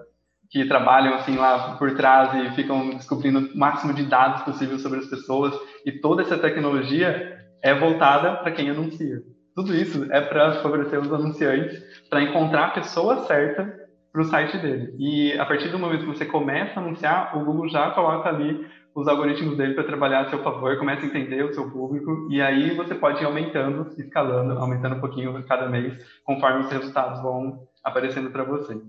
que 0.49 0.65
trabalham 0.65 1.13
assim 1.13 1.35
lá 1.35 1.75
por 1.77 1.95
trás 1.95 2.33
e 2.33 2.55
ficam 2.55 2.89
descobrindo 2.89 3.39
o 3.39 3.57
máximo 3.57 3.93
de 3.93 4.03
dados 4.03 4.41
possível 4.41 4.79
sobre 4.79 4.99
as 4.99 5.05
pessoas 5.05 5.53
e 5.85 5.91
toda 5.91 6.23
essa 6.23 6.37
tecnologia 6.37 7.37
é 7.61 7.73
voltada 7.73 8.37
para 8.37 8.51
quem 8.51 8.69
anuncia. 8.69 9.21
Tudo 9.55 9.75
isso 9.75 10.07
é 10.11 10.21
para 10.21 10.61
favorecer 10.61 10.99
os 10.99 11.11
anunciantes 11.11 11.81
para 12.09 12.23
encontrar 12.23 12.65
a 12.65 12.71
pessoa 12.71 13.25
certa 13.25 13.77
para 14.11 14.21
o 14.21 14.25
site 14.25 14.57
dele. 14.57 14.95
E 14.97 15.37
a 15.37 15.45
partir 15.45 15.69
do 15.69 15.77
momento 15.77 16.01
que 16.01 16.17
você 16.17 16.25
começa 16.25 16.79
a 16.79 16.83
anunciar, 16.83 17.37
o 17.37 17.45
Google 17.45 17.69
já 17.69 17.91
coloca 17.91 18.29
ali 18.29 18.65
os 18.95 19.07
algoritmos 19.07 19.55
dele 19.55 19.75
para 19.75 19.83
trabalhar 19.83 20.21
a 20.21 20.29
seu 20.29 20.41
favor, 20.41 20.77
começa 20.77 21.03
a 21.03 21.05
entender 21.05 21.43
o 21.43 21.53
seu 21.53 21.69
público 21.69 22.27
e 22.31 22.41
aí 22.41 22.75
você 22.75 22.95
pode 22.95 23.21
ir 23.21 23.25
aumentando, 23.25 23.87
escalando, 23.97 24.57
aumentando 24.57 24.95
um 24.95 24.99
pouquinho 24.99 25.43
cada 25.45 25.69
mês, 25.69 25.93
conforme 26.23 26.61
os 26.61 26.71
resultados 26.71 27.21
vão 27.21 27.67
aparecendo 27.83 28.31
para 28.31 28.43
você. 28.43 28.81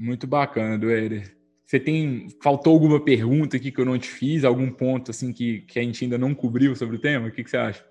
Muito 0.00 0.26
bacana, 0.26 0.78
Duéder. 0.78 1.30
Você 1.66 1.78
tem. 1.78 2.26
Faltou 2.42 2.72
alguma 2.72 3.04
pergunta 3.04 3.58
aqui 3.58 3.70
que 3.70 3.78
eu 3.78 3.84
não 3.84 3.98
te 3.98 4.08
fiz? 4.08 4.44
Algum 4.44 4.70
ponto 4.70 5.10
assim 5.10 5.30
que, 5.30 5.60
que 5.60 5.78
a 5.78 5.82
gente 5.82 6.02
ainda 6.02 6.16
não 6.16 6.34
cobriu 6.34 6.74
sobre 6.74 6.96
o 6.96 6.98
tema? 6.98 7.28
O 7.28 7.30
que, 7.30 7.44
que 7.44 7.50
você 7.50 7.58
acha? 7.58 7.84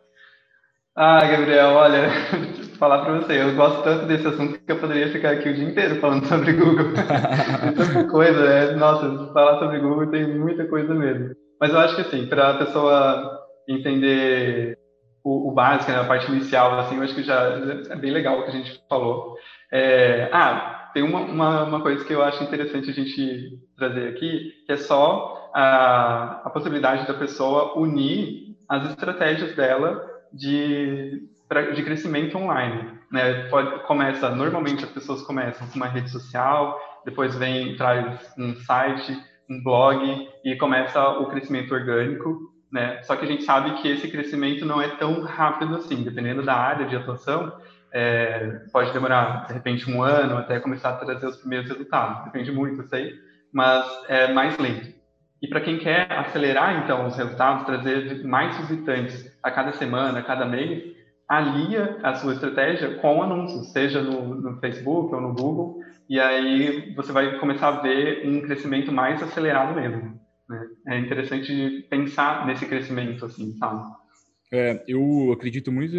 Ah, 0.96 1.24
Gabriel, 1.24 1.70
olha, 1.70 2.10
falar 2.80 3.06
para 3.06 3.20
você, 3.20 3.40
eu 3.40 3.56
gosto 3.56 3.84
tanto 3.84 4.08
desse 4.08 4.28
assunto 4.28 4.60
que 4.60 4.72
eu 4.72 4.80
poderia 4.80 5.12
ficar 5.12 5.34
aqui 5.34 5.50
o 5.50 5.54
dia 5.54 5.70
inteiro 5.70 6.02
falando 6.02 6.26
sobre 6.26 6.54
Google. 6.54 6.94
tem 6.98 7.74
tanta 7.74 8.04
coisa, 8.06 8.40
é, 8.40 8.76
nossa, 8.76 9.32
falar 9.32 9.60
sobre 9.60 9.80
Google 9.80 10.08
tem 10.08 10.36
muita 10.36 10.66
coisa 10.66 10.94
mesmo. 10.96 11.36
Mas 11.62 11.72
eu 11.72 11.80
acho 11.80 11.96
que 11.96 12.02
assim, 12.02 12.26
para 12.26 12.50
a 12.50 12.58
pessoa 12.58 13.40
entender 13.70 14.78
o, 15.24 15.50
o, 15.50 15.54
básico, 15.54 15.92
né, 15.92 16.00
a 16.00 16.06
parte 16.06 16.30
inicial, 16.30 16.80
assim, 16.80 16.98
eu 16.98 17.04
acho 17.04 17.14
que 17.14 17.24
já 17.24 17.62
é 17.92 17.96
bem 17.96 18.12
legal 18.12 18.40
o 18.40 18.44
que 18.44 18.50
a 18.50 18.54
gente 18.54 18.82
falou. 18.90 19.36
É, 19.72 20.28
ah, 20.34 20.79
tem 20.94 21.04
uma, 21.04 21.22
uma, 21.22 21.64
uma, 21.64 21.82
coisa 21.82 22.04
que 22.04 22.14
eu 22.14 22.24
acho 22.24 22.44
interessante 22.44 22.90
a 22.90 22.94
gente 22.94 23.60
trazer 23.78 24.10
aqui, 24.10 24.54
que 24.66 24.72
é 24.72 24.78
só 24.78 25.52
a, 25.54 26.42
a 26.46 26.50
possibilidade 26.50 27.08
da 27.08 27.14
pessoa 27.14 27.78
unir 27.78 28.56
as 28.68 28.90
estratégias 28.90 29.56
dela 29.56 30.06
de, 30.32 31.28
de 31.76 31.84
crescimento 31.84 32.38
online. 32.38 33.00
Né? 33.12 33.48
Pode, 33.50 33.84
começa, 33.86 34.30
normalmente 34.30 34.84
as 34.84 34.92
pessoas 34.92 35.22
começam 35.24 35.68
com 35.68 35.76
uma 35.76 35.88
rede 35.88 36.10
social, 36.10 36.80
depois 37.04 37.36
vem, 37.36 37.76
traz 37.76 38.34
um 38.38 38.56
site, 38.56 39.18
um 39.50 39.64
blog 39.64 40.30
e 40.46 40.56
começa 40.58 41.10
o 41.20 41.28
crescimento 41.28 41.74
orgânico. 41.74 42.52
Né? 42.72 43.02
Só 43.04 43.16
que 43.16 43.26
a 43.26 43.28
gente 43.28 43.44
sabe 43.44 43.82
que 43.82 43.88
esse 43.88 44.08
crescimento 44.10 44.66
não 44.66 44.80
é 44.80 44.88
tão 44.88 45.22
rápido 45.22 45.76
assim, 45.76 46.04
dependendo 46.04 46.44
da 46.44 46.56
área 46.56 46.86
de 46.86 46.96
atuação 46.96 47.52
é, 47.94 48.62
pode 48.72 48.92
demorar, 48.94 49.48
de 49.48 49.54
repente, 49.54 49.90
um 49.90 50.02
ano 50.02 50.38
até 50.38 50.60
começar 50.60 50.90
a 50.90 50.98
trazer 50.98 51.26
os 51.26 51.38
primeiros 51.38 51.70
resultados. 51.70 52.26
Depende 52.26 52.52
muito, 52.52 52.88
sei, 52.88 53.14
mas 53.54 53.86
é 54.08 54.32
mais 54.32 54.58
lento. 54.58 54.94
E 55.42 55.48
para 55.48 55.62
quem 55.62 55.78
quer 55.78 56.12
acelerar, 56.12 56.84
então, 56.84 57.08
os 57.08 57.16
resultados, 57.16 57.66
trazer 57.66 58.24
mais 58.26 58.58
visitantes 58.58 59.38
a 59.42 59.50
cada 59.50 59.72
semana, 59.72 60.20
a 60.20 60.24
cada 60.24 60.46
mês, 60.46 60.84
alia 61.28 61.98
a 62.04 62.16
sua 62.16 62.34
estratégia 62.34 62.96
com 62.96 63.24
anúncios, 63.24 63.72
seja 63.72 64.02
no, 64.02 64.36
no 64.36 64.60
Facebook 64.60 65.14
ou 65.14 65.22
no 65.22 65.34
Google, 65.34 65.80
e 66.10 66.20
aí 66.20 66.94
você 66.96 67.12
vai 67.12 67.38
começar 67.38 67.68
a 67.68 67.82
ver 67.82 68.28
um 68.28 68.42
crescimento 68.42 68.92
mais 68.92 69.22
acelerado 69.22 69.80
mesmo. 69.80 70.20
Né? 70.50 70.68
É 70.88 71.00
interessante 71.00 71.88
pensar 71.90 72.48
nesse 72.48 72.66
crescimento, 72.66 73.26
assim, 73.26 73.54
sabe? 73.58 73.84
É, 74.52 74.84
eu 74.88 75.32
acredito 75.32 75.72
muito 75.72 75.96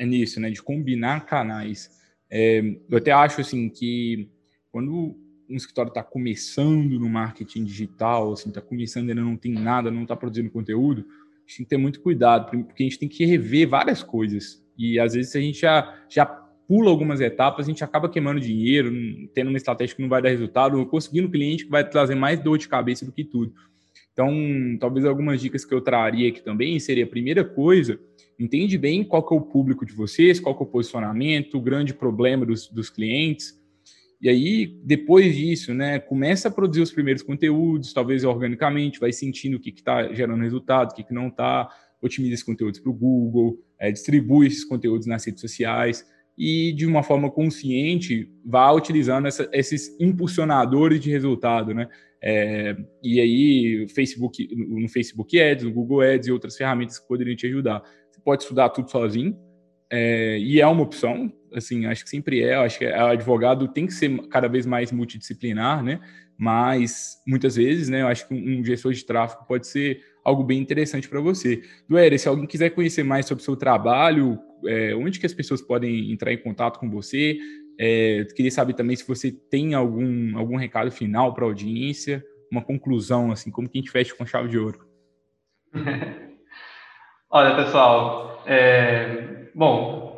nisso, 0.00 0.40
né? 0.40 0.50
De 0.50 0.62
combinar 0.62 1.26
canais. 1.26 1.90
É, 2.30 2.60
eu 2.88 2.98
até 2.98 3.12
acho 3.12 3.40
assim 3.40 3.68
que 3.68 4.28
quando 4.70 5.16
um 5.48 5.56
escritório 5.56 5.88
está 5.88 6.02
começando 6.02 6.98
no 6.98 7.08
marketing 7.08 7.64
digital, 7.64 8.32
assim, 8.32 8.50
está 8.50 8.60
começando 8.60 9.08
ainda 9.08 9.22
não 9.22 9.36
tem 9.36 9.52
nada, 9.52 9.90
não 9.90 10.02
está 10.02 10.14
produzindo 10.14 10.50
conteúdo, 10.50 11.06
a 11.08 11.40
gente 11.48 11.56
tem 11.56 11.64
que 11.64 11.70
ter 11.70 11.76
muito 11.78 12.00
cuidado, 12.02 12.50
porque 12.66 12.82
a 12.82 12.86
gente 12.86 12.98
tem 12.98 13.08
que 13.08 13.24
rever 13.24 13.66
várias 13.66 14.02
coisas. 14.02 14.62
E 14.76 15.00
às 15.00 15.14
vezes 15.14 15.34
a 15.34 15.40
gente 15.40 15.60
já, 15.60 15.98
já 16.08 16.26
pula 16.26 16.90
algumas 16.90 17.20
etapas, 17.22 17.64
a 17.64 17.70
gente 17.70 17.82
acaba 17.82 18.10
queimando 18.10 18.38
dinheiro, 18.38 18.92
tendo 19.32 19.48
uma 19.48 19.56
estratégia 19.56 19.96
que 19.96 20.02
não 20.02 20.08
vai 20.08 20.20
dar 20.20 20.28
resultado, 20.28 20.78
ou 20.78 20.84
conseguindo 20.84 21.26
um 21.26 21.30
cliente 21.30 21.64
que 21.64 21.70
vai 21.70 21.88
trazer 21.88 22.14
mais 22.14 22.38
dor 22.38 22.58
de 22.58 22.68
cabeça 22.68 23.06
do 23.06 23.12
que 23.12 23.24
tudo. 23.24 23.54
Então, 24.18 24.76
talvez 24.80 25.06
algumas 25.06 25.40
dicas 25.40 25.64
que 25.64 25.72
eu 25.72 25.80
traria 25.80 26.28
aqui 26.28 26.42
também 26.42 26.80
seria 26.80 27.04
a 27.04 27.06
primeira 27.06 27.44
coisa, 27.44 28.00
entende 28.36 28.76
bem 28.76 29.04
qual 29.04 29.24
que 29.24 29.32
é 29.32 29.38
o 29.38 29.40
público 29.40 29.86
de 29.86 29.92
vocês, 29.92 30.40
qual 30.40 30.56
que 30.56 30.60
é 30.64 30.66
o 30.66 30.68
posicionamento, 30.68 31.56
o 31.56 31.60
grande 31.60 31.94
problema 31.94 32.44
dos, 32.44 32.66
dos 32.66 32.90
clientes. 32.90 33.56
E 34.20 34.28
aí, 34.28 34.66
depois 34.82 35.36
disso, 35.36 35.72
né, 35.72 36.00
começa 36.00 36.48
a 36.48 36.50
produzir 36.50 36.80
os 36.80 36.90
primeiros 36.90 37.22
conteúdos, 37.22 37.92
talvez 37.92 38.24
organicamente, 38.24 38.98
vai 38.98 39.12
sentindo 39.12 39.56
o 39.56 39.60
que 39.60 39.70
está 39.70 40.12
gerando 40.12 40.42
resultado, 40.42 40.90
o 40.90 40.94
que, 40.96 41.04
que 41.04 41.14
não 41.14 41.28
está, 41.28 41.68
otimiza 42.02 42.34
esses 42.34 42.44
conteúdos 42.44 42.80
para 42.80 42.90
o 42.90 42.94
Google, 42.94 43.56
é, 43.78 43.92
distribui 43.92 44.48
esses 44.48 44.64
conteúdos 44.64 45.06
nas 45.06 45.24
redes 45.24 45.40
sociais 45.40 46.04
e, 46.38 46.72
de 46.72 46.86
uma 46.86 47.02
forma 47.02 47.28
consciente, 47.30 48.30
vá 48.44 48.70
utilizando 48.70 49.26
essa, 49.26 49.50
esses 49.52 49.96
impulsionadores 50.00 51.00
de 51.00 51.10
resultado, 51.10 51.74
né? 51.74 51.88
É, 52.22 52.76
e 53.02 53.20
aí, 53.20 53.86
Facebook, 53.88 54.48
no 54.56 54.88
Facebook 54.88 55.40
Ads, 55.40 55.64
no 55.64 55.72
Google 55.72 56.00
Ads 56.00 56.28
e 56.28 56.32
outras 56.32 56.56
ferramentas 56.56 56.98
que 56.98 57.08
poderiam 57.08 57.36
te 57.36 57.46
ajudar. 57.46 57.82
Você 58.10 58.20
pode 58.24 58.42
estudar 58.42 58.68
tudo 58.70 58.88
sozinho, 58.88 59.36
é, 59.90 60.38
e 60.38 60.60
é 60.60 60.66
uma 60.66 60.82
opção, 60.82 61.32
assim, 61.52 61.86
acho 61.86 62.04
que 62.04 62.10
sempre 62.10 62.42
é, 62.42 62.54
acho 62.54 62.78
que 62.78 62.86
o 62.86 63.06
advogado 63.06 63.66
tem 63.68 63.86
que 63.86 63.92
ser 63.92 64.16
cada 64.28 64.46
vez 64.46 64.66
mais 64.66 64.92
multidisciplinar, 64.92 65.82
né? 65.82 65.98
Mas 66.36 67.16
muitas 67.26 67.56
vezes, 67.56 67.88
né, 67.88 68.02
eu 68.02 68.06
acho 68.06 68.28
que 68.28 68.34
um 68.34 68.64
gestor 68.64 68.92
de 68.92 69.04
tráfego 69.04 69.44
pode 69.44 69.66
ser 69.66 70.00
algo 70.24 70.44
bem 70.44 70.60
interessante 70.60 71.08
para 71.08 71.20
você. 71.20 71.62
Duéria, 71.88 72.16
se 72.16 72.28
alguém 72.28 72.46
quiser 72.46 72.70
conhecer 72.70 73.02
mais 73.02 73.26
sobre 73.26 73.42
o 73.42 73.44
seu 73.44 73.56
trabalho, 73.56 74.38
é, 74.66 74.94
onde 74.94 75.18
que 75.18 75.26
as 75.26 75.34
pessoas 75.34 75.60
podem 75.60 76.12
entrar 76.12 76.32
em 76.32 76.38
contato 76.38 76.78
com 76.78 76.90
você? 76.90 77.38
É, 77.78 78.26
queria 78.34 78.50
saber 78.50 78.74
também 78.74 78.96
se 78.96 79.06
você 79.06 79.30
tem 79.30 79.74
algum, 79.74 80.36
algum 80.36 80.56
recado 80.56 80.90
final 80.90 81.32
para 81.32 81.44
a 81.44 81.48
audiência, 81.48 82.24
uma 82.50 82.62
conclusão, 82.62 83.30
assim, 83.30 83.50
como 83.50 83.68
que 83.68 83.78
a 83.78 83.80
gente 83.80 83.90
fecha 83.90 84.14
com 84.14 84.26
chave 84.26 84.48
de 84.48 84.58
ouro. 84.58 84.80
Olha, 87.30 87.56
pessoal, 87.56 88.42
é, 88.46 89.50
bom, 89.54 90.08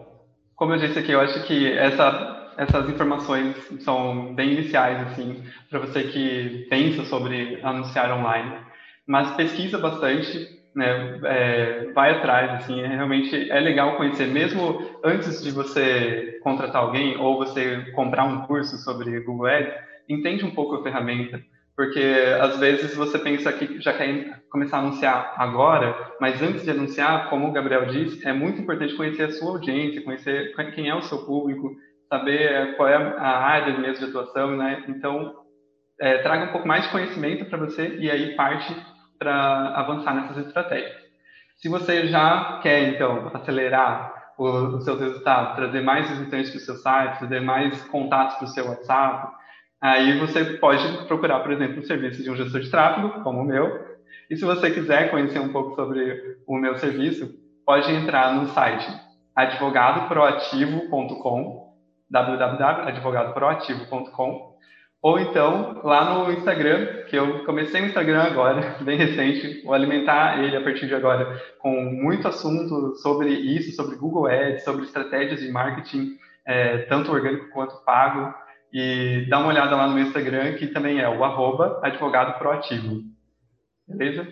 como 0.55 0.75
eu 0.75 0.79
disse 0.79 0.99
aqui, 0.99 1.11
eu 1.11 1.21
acho 1.21 1.45
que 1.47 1.73
essa, 1.73 2.55
essas 2.57 2.89
informações 2.89 3.57
são 3.81 4.35
bem 4.35 4.53
iniciais, 4.53 5.09
assim, 5.09 5.43
para 5.69 5.81
você 5.81 6.05
que 6.05 6.67
pensa 6.71 7.05
sobre 7.05 7.61
anunciar 7.63 8.13
online, 8.13 8.59
mas 9.07 9.35
pesquisa 9.37 9.77
bastante, 9.77 10.60
né, 10.75 11.21
é, 11.25 11.93
vai 11.93 12.13
atrás, 12.13 12.63
assim, 12.63 12.81
é, 12.81 12.87
realmente 12.87 13.51
é 13.51 13.61
legal 13.61 13.97
conhecer, 13.97 14.27
mesmo 14.27 14.99
antes 15.05 15.43
de 15.43 15.51
você 15.51 16.39
contratar 16.43 16.83
alguém 16.83 17.17
ou 17.17 17.39
você 17.39 17.91
comprar 17.93 18.25
um 18.25 18.43
curso 18.43 18.77
sobre 18.79 19.21
Google 19.21 19.47
Ads, 19.47 19.75
entende 20.09 20.45
um 20.45 20.55
pouco 20.55 20.77
a 20.77 20.83
ferramenta, 20.83 21.41
porque 21.77 22.03
às 22.41 22.59
vezes 22.59 22.95
você 22.95 23.19
pensa 23.19 23.53
que 23.53 23.81
já 23.81 23.93
quer 23.93 24.43
começar 24.51 24.79
a 24.79 24.81
anunciar 24.81 25.35
agora, 25.37 26.15
mas 26.21 26.41
antes 26.43 26.63
de 26.63 26.71
anunciar, 26.71 27.31
como 27.31 27.49
o 27.49 27.53
Gabriel 27.53 27.87
disse, 27.87 28.27
é 28.27 28.33
muito 28.33 28.61
importante 28.61 28.95
conhecer 28.95 29.25
a 29.25 29.31
sua 29.31 29.53
audiência, 29.53 30.03
conhecer 30.03 30.55
quem 30.75 30.89
é 30.89 30.95
o 30.95 31.03
seu 31.03 31.25
público, 31.25 31.75
saber 32.09 32.77
qual 32.77 32.89
é 32.89 32.97
a 32.97 33.39
área 33.39 33.79
mesmo 33.79 34.05
de 34.05 34.11
atuação, 34.11 34.57
né? 34.57 34.85
Então, 34.89 35.35
é, 36.01 36.19
traga 36.19 36.47
um 36.47 36.53
pouco 36.53 36.67
mais 36.67 36.85
de 36.85 36.91
conhecimento 36.91 37.45
para 37.45 37.59
você 37.59 37.97
e 37.99 38.11
aí 38.11 38.35
parte 38.35 38.75
para 39.21 39.75
avançar 39.77 40.15
nessas 40.15 40.47
estratégias. 40.47 40.99
Se 41.59 41.69
você 41.69 42.09
já 42.09 42.59
quer, 42.63 42.95
então, 42.95 43.31
acelerar 43.35 44.33
os 44.39 44.83
seus 44.83 44.99
resultados, 44.99 45.57
trazer 45.57 45.83
mais 45.83 46.09
visitantes 46.09 46.51
para 46.51 46.59
o 46.59 46.63
seu 46.63 46.77
site, 46.77 47.19
trazer 47.19 47.41
mais 47.41 47.85
contatos 47.89 48.37
para 48.37 48.47
o 48.47 48.49
seu 48.49 48.67
WhatsApp, 48.67 49.31
aí 49.79 50.19
você 50.19 50.57
pode 50.57 51.07
procurar, 51.07 51.41
por 51.41 51.53
exemplo, 51.53 51.81
o 51.81 51.87
serviço 51.87 52.23
de 52.23 52.31
um 52.31 52.37
gestor 52.37 52.63
de 52.63 52.71
tráfego, 52.71 53.23
como 53.23 53.43
o 53.43 53.45
meu. 53.45 53.91
E 54.31 54.37
se 54.37 54.47
você 54.47 54.71
quiser 54.71 55.11
conhecer 55.11 55.39
um 55.39 55.53
pouco 55.53 55.75
sobre 55.75 56.39
o 56.47 56.57
meu 56.57 56.79
serviço, 56.79 57.31
pode 57.67 57.93
entrar 57.93 58.35
no 58.35 58.47
site 58.49 58.91
advogadoproativo.com, 59.37 61.75
www.advogadoproativo.com 62.11 64.50
ou 65.03 65.19
então, 65.19 65.81
lá 65.83 66.13
no 66.13 66.33
Instagram, 66.33 67.05
que 67.09 67.17
eu 67.17 67.45
comecei 67.45 67.81
o 67.81 67.87
Instagram 67.87 68.23
agora, 68.23 68.77
bem 68.85 68.99
recente, 68.99 69.63
vou 69.65 69.73
alimentar 69.73 70.43
ele 70.43 70.55
a 70.55 70.63
partir 70.63 70.87
de 70.87 70.95
agora 70.95 71.41
com 71.59 71.71
muito 71.85 72.29
assunto 72.29 72.95
sobre 72.97 73.31
isso, 73.31 73.75
sobre 73.75 73.97
Google 73.97 74.27
Ads, 74.27 74.63
sobre 74.63 74.85
estratégias 74.85 75.41
de 75.41 75.51
marketing, 75.51 76.19
é, 76.47 76.79
tanto 76.83 77.11
orgânico 77.11 77.49
quanto 77.51 77.83
pago. 77.85 78.35
E 78.73 79.27
dá 79.29 79.39
uma 79.39 79.49
olhada 79.49 79.75
lá 79.75 79.89
no 79.89 79.99
Instagram, 79.99 80.55
que 80.55 80.69
também 80.69 81.01
é 81.01 81.09
o 81.09 81.25
arroba 81.25 81.81
advogado 81.83 82.39
proativo. 82.39 83.01
Beleza? 83.89 84.29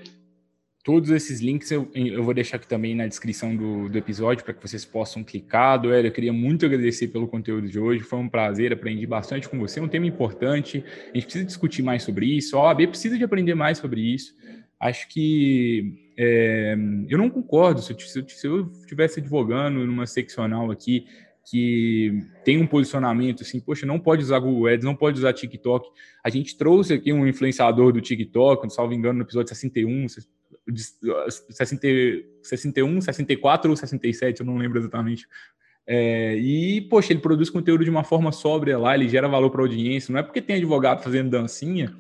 Todos 0.85 1.11
esses 1.11 1.41
links 1.41 1.71
eu, 1.71 1.91
eu 1.95 2.23
vou 2.23 2.33
deixar 2.33 2.57
aqui 2.57 2.67
também 2.67 2.95
na 2.95 3.07
descrição 3.07 3.55
do, 3.55 3.89
do 3.89 3.99
episódio 3.99 4.45
para 4.45 4.55
que 4.55 4.63
vocês 4.63 4.85
possam 4.85 5.23
clicar. 5.23 5.81
Doer, 5.81 6.05
eu 6.07 6.13
queria 6.13 6.33
muito 6.33 6.65
agradecer 6.65 7.09
pelo 7.09 7.29
conteúdo 7.29 7.69
de 7.69 7.79
hoje. 7.79 8.03
Foi 8.05 8.19
um 8.19 8.29
prazer, 8.29 8.73
aprendi 8.73 9.07
bastante 9.07 9.49
com 9.49 9.59
você. 9.59 9.81
É 9.81 9.83
um 9.83 9.89
tema 9.89 10.07
importante. 10.07 10.83
A 11.13 11.15
gente 11.15 11.25
precisa 11.25 11.45
discutir 11.45 11.83
mais 11.83 12.05
sobre 12.05 12.27
isso. 12.27 12.57
A 12.57 12.63
OAB 12.63 12.87
precisa 12.89 13.19
de 13.19 13.25
aprender 13.25 13.55
mais 13.55 13.79
sobre 13.79 14.01
isso. 14.01 14.35
Acho 14.81 15.09
que 15.09 16.13
é, 16.17 16.75
eu 17.09 17.19
não 17.19 17.29
concordo. 17.29 17.83
Se 17.83 17.93
eu, 17.93 18.29
se 18.29 18.47
eu 18.47 18.71
estivesse 18.81 19.21
advogando 19.21 19.85
numa 19.85 20.07
seccional 20.07 20.71
aqui 20.71 21.07
que 21.51 22.13
tem 22.45 22.61
um 22.61 22.67
posicionamento 22.67 23.43
assim, 23.43 23.59
poxa, 23.59 23.87
não 23.87 23.99
pode 23.99 24.23
usar 24.23 24.39
Google 24.39 24.67
Ads, 24.69 24.85
não 24.85 24.95
pode 24.95 25.19
usar 25.19 25.33
TikTok. 25.33 25.89
A 26.23 26.29
gente 26.29 26.57
trouxe 26.57 26.93
aqui 26.93 27.13
um 27.13 27.27
influenciador 27.27 27.93
do 27.93 28.01
TikTok, 28.01 28.63
não 28.63 28.71
salvo 28.71 28.93
engano, 28.93 29.19
no 29.19 29.25
episódio 29.25 29.49
61, 29.49 30.07
61, 30.75 33.01
64 33.01 33.71
ou 33.71 33.77
67, 33.77 34.41
eu 34.41 34.47
não 34.47 34.57
lembro 34.57 34.79
exatamente. 34.79 35.27
É, 35.87 36.37
e, 36.37 36.83
poxa, 36.83 37.15
ele 37.15 37.21
produz 37.21 37.49
conteúdo 37.49 37.83
de 37.83 37.89
uma 37.89 38.05
forma 38.05 38.31
sóbria 38.31 38.77
lá, 38.77 38.95
ele 38.95 39.09
gera 39.09 39.27
valor 39.27 39.49
para 39.51 39.63
a 39.63 39.65
audiência. 39.65 40.13
Não 40.13 40.21
é 40.21 40.23
porque 40.23 40.43
tem 40.43 40.57
advogado 40.57 41.03
fazendo 41.03 41.31
dancinha 41.31 41.97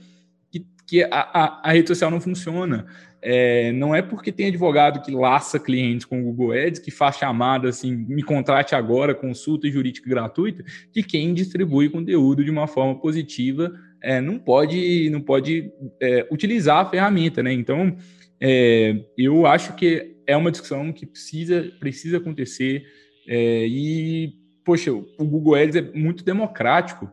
que, 0.51 0.67
que 0.87 1.03
a, 1.05 1.09
a, 1.11 1.71
a 1.71 1.73
rede 1.73 1.89
social 1.89 2.11
não 2.11 2.21
funciona. 2.21 2.87
É, 3.21 3.73
não 3.73 3.95
é 3.95 4.01
porque 4.01 4.31
tem 4.31 4.47
advogado 4.47 5.03
que 5.03 5.11
laça 5.11 5.59
clientes 5.59 6.05
com 6.05 6.21
o 6.21 6.25
Google 6.25 6.53
Ads, 6.53 6.81
que 6.81 6.91
faz 6.91 7.17
chamada 7.17 7.69
assim, 7.69 7.97
me 7.97 8.23
contrate 8.23 8.75
agora, 8.75 9.15
consulta 9.15 9.69
jurídica 9.69 10.09
gratuita, 10.09 10.65
que 10.93 11.03
quem 11.03 11.35
distribui 11.35 11.89
conteúdo 11.89 12.45
de 12.45 12.51
uma 12.51 12.67
forma 12.67 12.99
positiva 13.01 13.73
é, 14.01 14.21
não 14.21 14.39
pode, 14.39 15.11
não 15.11 15.21
pode 15.21 15.73
é, 16.01 16.27
utilizar 16.31 16.79
a 16.79 16.89
ferramenta, 16.89 17.43
né? 17.43 17.53
Então, 17.53 17.97
é, 18.41 19.05
eu 19.17 19.47
acho 19.47 19.75
que 19.75 20.17
é 20.27 20.37
uma 20.37 20.51
discussão 20.51 20.93
que 20.93 21.07
precisa, 21.07 21.73
precisa 21.81 22.19
acontecer 22.19 22.85
é, 23.27 23.67
e, 23.67 24.35
poxa, 24.65 24.93
o 24.93 25.25
Google 25.25 25.55
Ads 25.55 25.77
é 25.77 25.83
muito 25.93 26.25
democrático 26.25 27.11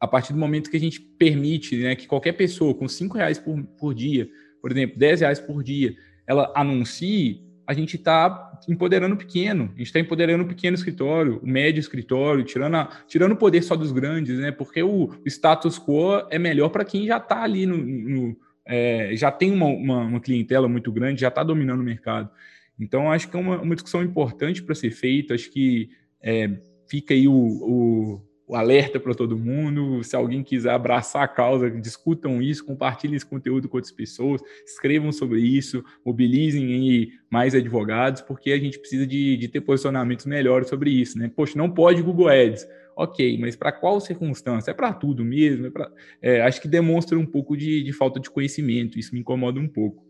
a 0.00 0.08
partir 0.08 0.32
do 0.32 0.38
momento 0.38 0.68
que 0.68 0.76
a 0.76 0.80
gente 0.80 1.00
permite 1.00 1.76
né, 1.76 1.94
que 1.94 2.08
qualquer 2.08 2.32
pessoa 2.32 2.74
com 2.74 2.88
cinco 2.88 3.16
reais 3.16 3.38
por, 3.38 3.62
por 3.78 3.94
dia, 3.94 4.28
por 4.60 4.72
exemplo, 4.72 4.98
10 4.98 5.20
reais 5.20 5.38
por 5.38 5.62
dia, 5.62 5.94
ela 6.26 6.52
anuncie, 6.56 7.40
a 7.66 7.72
gente 7.72 7.96
está 7.96 8.60
empoderando 8.68 9.14
o 9.14 9.18
pequeno, 9.18 9.64
a 9.74 9.78
gente 9.78 9.86
está 9.86 10.00
empoderando 10.00 10.42
o 10.42 10.48
pequeno 10.48 10.74
escritório, 10.74 11.40
o 11.40 11.46
médio 11.46 11.78
escritório, 11.78 12.44
tirando, 12.44 12.76
a, 12.76 12.86
tirando 13.06 13.32
o 13.32 13.36
poder 13.36 13.62
só 13.62 13.76
dos 13.76 13.92
grandes, 13.92 14.38
né? 14.38 14.50
Porque 14.50 14.82
o, 14.82 15.10
status 15.24 15.78
quo 15.78 16.26
é 16.30 16.38
melhor 16.38 16.70
para 16.70 16.84
quem 16.84 17.06
já 17.06 17.18
está 17.18 17.42
ali 17.42 17.64
no, 17.64 17.76
no 17.76 18.36
é, 18.64 19.14
já 19.14 19.30
tem 19.30 19.50
uma, 19.50 19.66
uma, 19.66 19.98
uma, 20.00 20.20
clientela 20.20 20.68
muito 20.68 20.92
grande, 20.92 21.20
já 21.20 21.28
está 21.28 21.42
dominando 21.42 21.80
o 21.80 21.84
mercado. 21.84 22.30
Então, 22.78 23.10
acho 23.10 23.28
que 23.28 23.36
é 23.36 23.40
uma, 23.40 23.60
uma 23.60 23.74
discussão 23.74 24.02
importante 24.02 24.62
para 24.62 24.74
ser 24.74 24.90
feita. 24.90 25.34
Acho 25.34 25.50
que 25.50 25.90
é, 26.20 26.50
fica 26.88 27.14
aí 27.14 27.28
o, 27.28 27.32
o, 27.32 28.22
o 28.46 28.56
alerta 28.56 28.98
para 28.98 29.14
todo 29.14 29.38
mundo. 29.38 30.02
Se 30.02 30.16
alguém 30.16 30.42
quiser 30.42 30.70
abraçar 30.70 31.22
a 31.22 31.28
causa, 31.28 31.70
discutam 31.70 32.40
isso, 32.40 32.64
compartilhem 32.64 33.16
esse 33.16 33.26
conteúdo 33.26 33.68
com 33.68 33.76
outras 33.76 33.92
pessoas, 33.92 34.40
escrevam 34.64 35.12
sobre 35.12 35.40
isso, 35.40 35.84
mobilizem 36.04 37.12
mais 37.30 37.54
advogados, 37.54 38.22
porque 38.22 38.52
a 38.52 38.58
gente 38.58 38.78
precisa 38.78 39.06
de, 39.06 39.36
de 39.36 39.48
ter 39.48 39.60
posicionamentos 39.60 40.26
melhores 40.26 40.68
sobre 40.68 40.90
isso. 40.90 41.18
Né? 41.18 41.30
Poxa, 41.34 41.58
não 41.58 41.70
pode 41.70 42.02
Google 42.02 42.28
Ads 42.28 42.66
Ok, 42.96 43.38
mas 43.38 43.56
para 43.56 43.72
qual 43.72 44.00
circunstância? 44.00 44.70
É 44.70 44.74
para 44.74 44.92
tudo 44.92 45.24
mesmo? 45.24 45.66
É 45.66 45.70
pra, 45.70 45.90
é, 46.20 46.42
acho 46.42 46.60
que 46.60 46.68
demonstra 46.68 47.18
um 47.18 47.26
pouco 47.26 47.56
de, 47.56 47.82
de 47.82 47.92
falta 47.92 48.20
de 48.20 48.30
conhecimento, 48.30 48.98
isso 48.98 49.14
me 49.14 49.20
incomoda 49.20 49.58
um 49.58 49.68
pouco. 49.68 50.04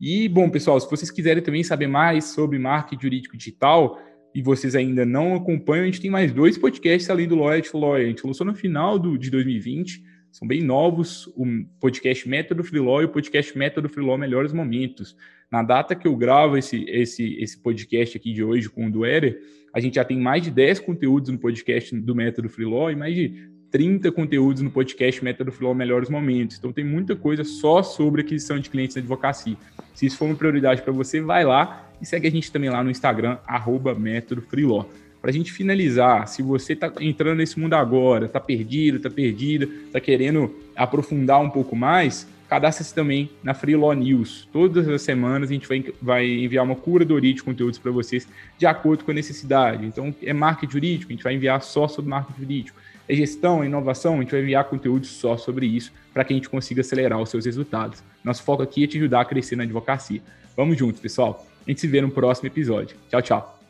E, 0.00 0.28
bom, 0.28 0.50
pessoal, 0.50 0.78
se 0.80 0.90
vocês 0.90 1.10
quiserem 1.10 1.42
também 1.42 1.62
saber 1.62 1.86
mais 1.86 2.24
sobre 2.24 2.58
marketing 2.58 3.02
jurídico 3.02 3.36
digital 3.36 3.98
e 4.34 4.42
vocês 4.42 4.74
ainda 4.74 5.06
não 5.06 5.34
acompanham, 5.34 5.84
a 5.84 5.86
gente 5.86 6.00
tem 6.00 6.10
mais 6.10 6.32
dois 6.32 6.58
podcasts 6.58 7.08
além 7.08 7.28
do 7.28 7.36
Lawyer 7.36 7.62
to 7.62 7.78
Lawyer. 7.78 8.06
A 8.06 8.08
gente 8.08 8.26
lançou 8.26 8.44
no 8.44 8.54
final 8.54 8.98
do, 8.98 9.16
de 9.16 9.30
2020, 9.30 10.02
são 10.34 10.48
bem 10.48 10.64
novos, 10.64 11.28
o 11.36 11.46
podcast 11.78 12.28
Método 12.28 12.64
Freelaw 12.64 13.02
e 13.02 13.04
o 13.04 13.08
podcast 13.08 13.56
Método 13.56 13.88
Freelaw 13.88 14.18
Melhores 14.18 14.52
Momentos. 14.52 15.16
Na 15.48 15.62
data 15.62 15.94
que 15.94 16.08
eu 16.08 16.16
gravo 16.16 16.58
esse, 16.58 16.84
esse, 16.88 17.36
esse 17.40 17.56
podcast 17.56 18.16
aqui 18.16 18.32
de 18.32 18.42
hoje 18.42 18.68
com 18.68 18.88
o 18.88 18.90
Duerer, 18.90 19.40
a 19.72 19.78
gente 19.78 19.94
já 19.94 20.04
tem 20.04 20.18
mais 20.18 20.42
de 20.42 20.50
10 20.50 20.80
conteúdos 20.80 21.30
no 21.30 21.38
podcast 21.38 21.96
do 22.00 22.16
Método 22.16 22.48
Freelaw 22.48 22.90
e 22.90 22.96
mais 22.96 23.14
de 23.14 23.48
30 23.70 24.10
conteúdos 24.10 24.60
no 24.60 24.72
podcast 24.72 25.22
Método 25.22 25.52
Freelaw 25.52 25.72
Melhores 25.72 26.10
Momentos. 26.10 26.58
Então 26.58 26.72
tem 26.72 26.84
muita 26.84 27.14
coisa 27.14 27.44
só 27.44 27.80
sobre 27.84 28.22
aquisição 28.22 28.58
de 28.58 28.68
clientes 28.68 28.96
na 28.96 29.02
advocacia. 29.02 29.56
Se 29.94 30.04
isso 30.04 30.18
for 30.18 30.24
uma 30.24 30.34
prioridade 30.34 30.82
para 30.82 30.92
você, 30.92 31.20
vai 31.20 31.44
lá 31.44 31.88
e 32.02 32.06
segue 32.06 32.26
a 32.26 32.30
gente 32.32 32.50
também 32.50 32.70
lá 32.70 32.82
no 32.82 32.90
Instagram, 32.90 33.38
arroba 33.46 33.94
Método 33.94 34.42
Freelaw. 34.42 34.90
Para 35.24 35.30
a 35.30 35.32
gente 35.32 35.50
finalizar, 35.50 36.28
se 36.28 36.42
você 36.42 36.74
está 36.74 36.92
entrando 37.00 37.38
nesse 37.38 37.58
mundo 37.58 37.72
agora, 37.72 38.26
está 38.26 38.38
perdido, 38.38 38.98
está 38.98 39.08
perdida, 39.08 39.64
está 39.64 39.98
querendo 39.98 40.54
aprofundar 40.76 41.40
um 41.40 41.48
pouco 41.48 41.74
mais, 41.74 42.28
cadastre-se 42.46 42.94
também 42.94 43.30
na 43.42 43.54
Freelaw 43.54 43.94
News. 43.94 44.46
Todas 44.52 44.86
as 44.86 45.00
semanas 45.00 45.48
a 45.48 45.54
gente 45.54 45.66
vai, 45.66 45.82
vai 46.02 46.26
enviar 46.26 46.62
uma 46.62 46.76
curadoria 46.76 47.32
de 47.32 47.42
conteúdos 47.42 47.78
para 47.78 47.90
vocês 47.90 48.28
de 48.58 48.66
acordo 48.66 49.02
com 49.02 49.12
a 49.12 49.14
necessidade. 49.14 49.86
Então, 49.86 50.14
é 50.22 50.34
marketing 50.34 50.72
jurídico, 50.72 51.10
a 51.10 51.14
gente 51.14 51.24
vai 51.24 51.34
enviar 51.34 51.62
só 51.62 51.88
sobre 51.88 52.10
marketing 52.10 52.40
jurídico. 52.42 52.78
É 53.08 53.14
gestão, 53.14 53.62
é 53.62 53.66
inovação, 53.66 54.16
a 54.16 54.20
gente 54.20 54.30
vai 54.30 54.42
enviar 54.42 54.64
conteúdos 54.64 55.08
só 55.08 55.38
sobre 55.38 55.64
isso 55.64 55.90
para 56.12 56.22
que 56.22 56.34
a 56.34 56.36
gente 56.36 56.50
consiga 56.50 56.82
acelerar 56.82 57.18
os 57.18 57.30
seus 57.30 57.46
resultados. 57.46 58.04
Nosso 58.22 58.42
foco 58.42 58.62
aqui 58.62 58.84
é 58.84 58.86
te 58.86 58.98
ajudar 58.98 59.22
a 59.22 59.24
crescer 59.24 59.56
na 59.56 59.62
advocacia. 59.62 60.20
Vamos 60.54 60.76
juntos, 60.76 61.00
pessoal. 61.00 61.46
A 61.66 61.70
gente 61.70 61.80
se 61.80 61.86
vê 61.86 62.02
no 62.02 62.10
próximo 62.10 62.46
episódio. 62.46 62.94
Tchau, 63.08 63.22
tchau. 63.22 63.63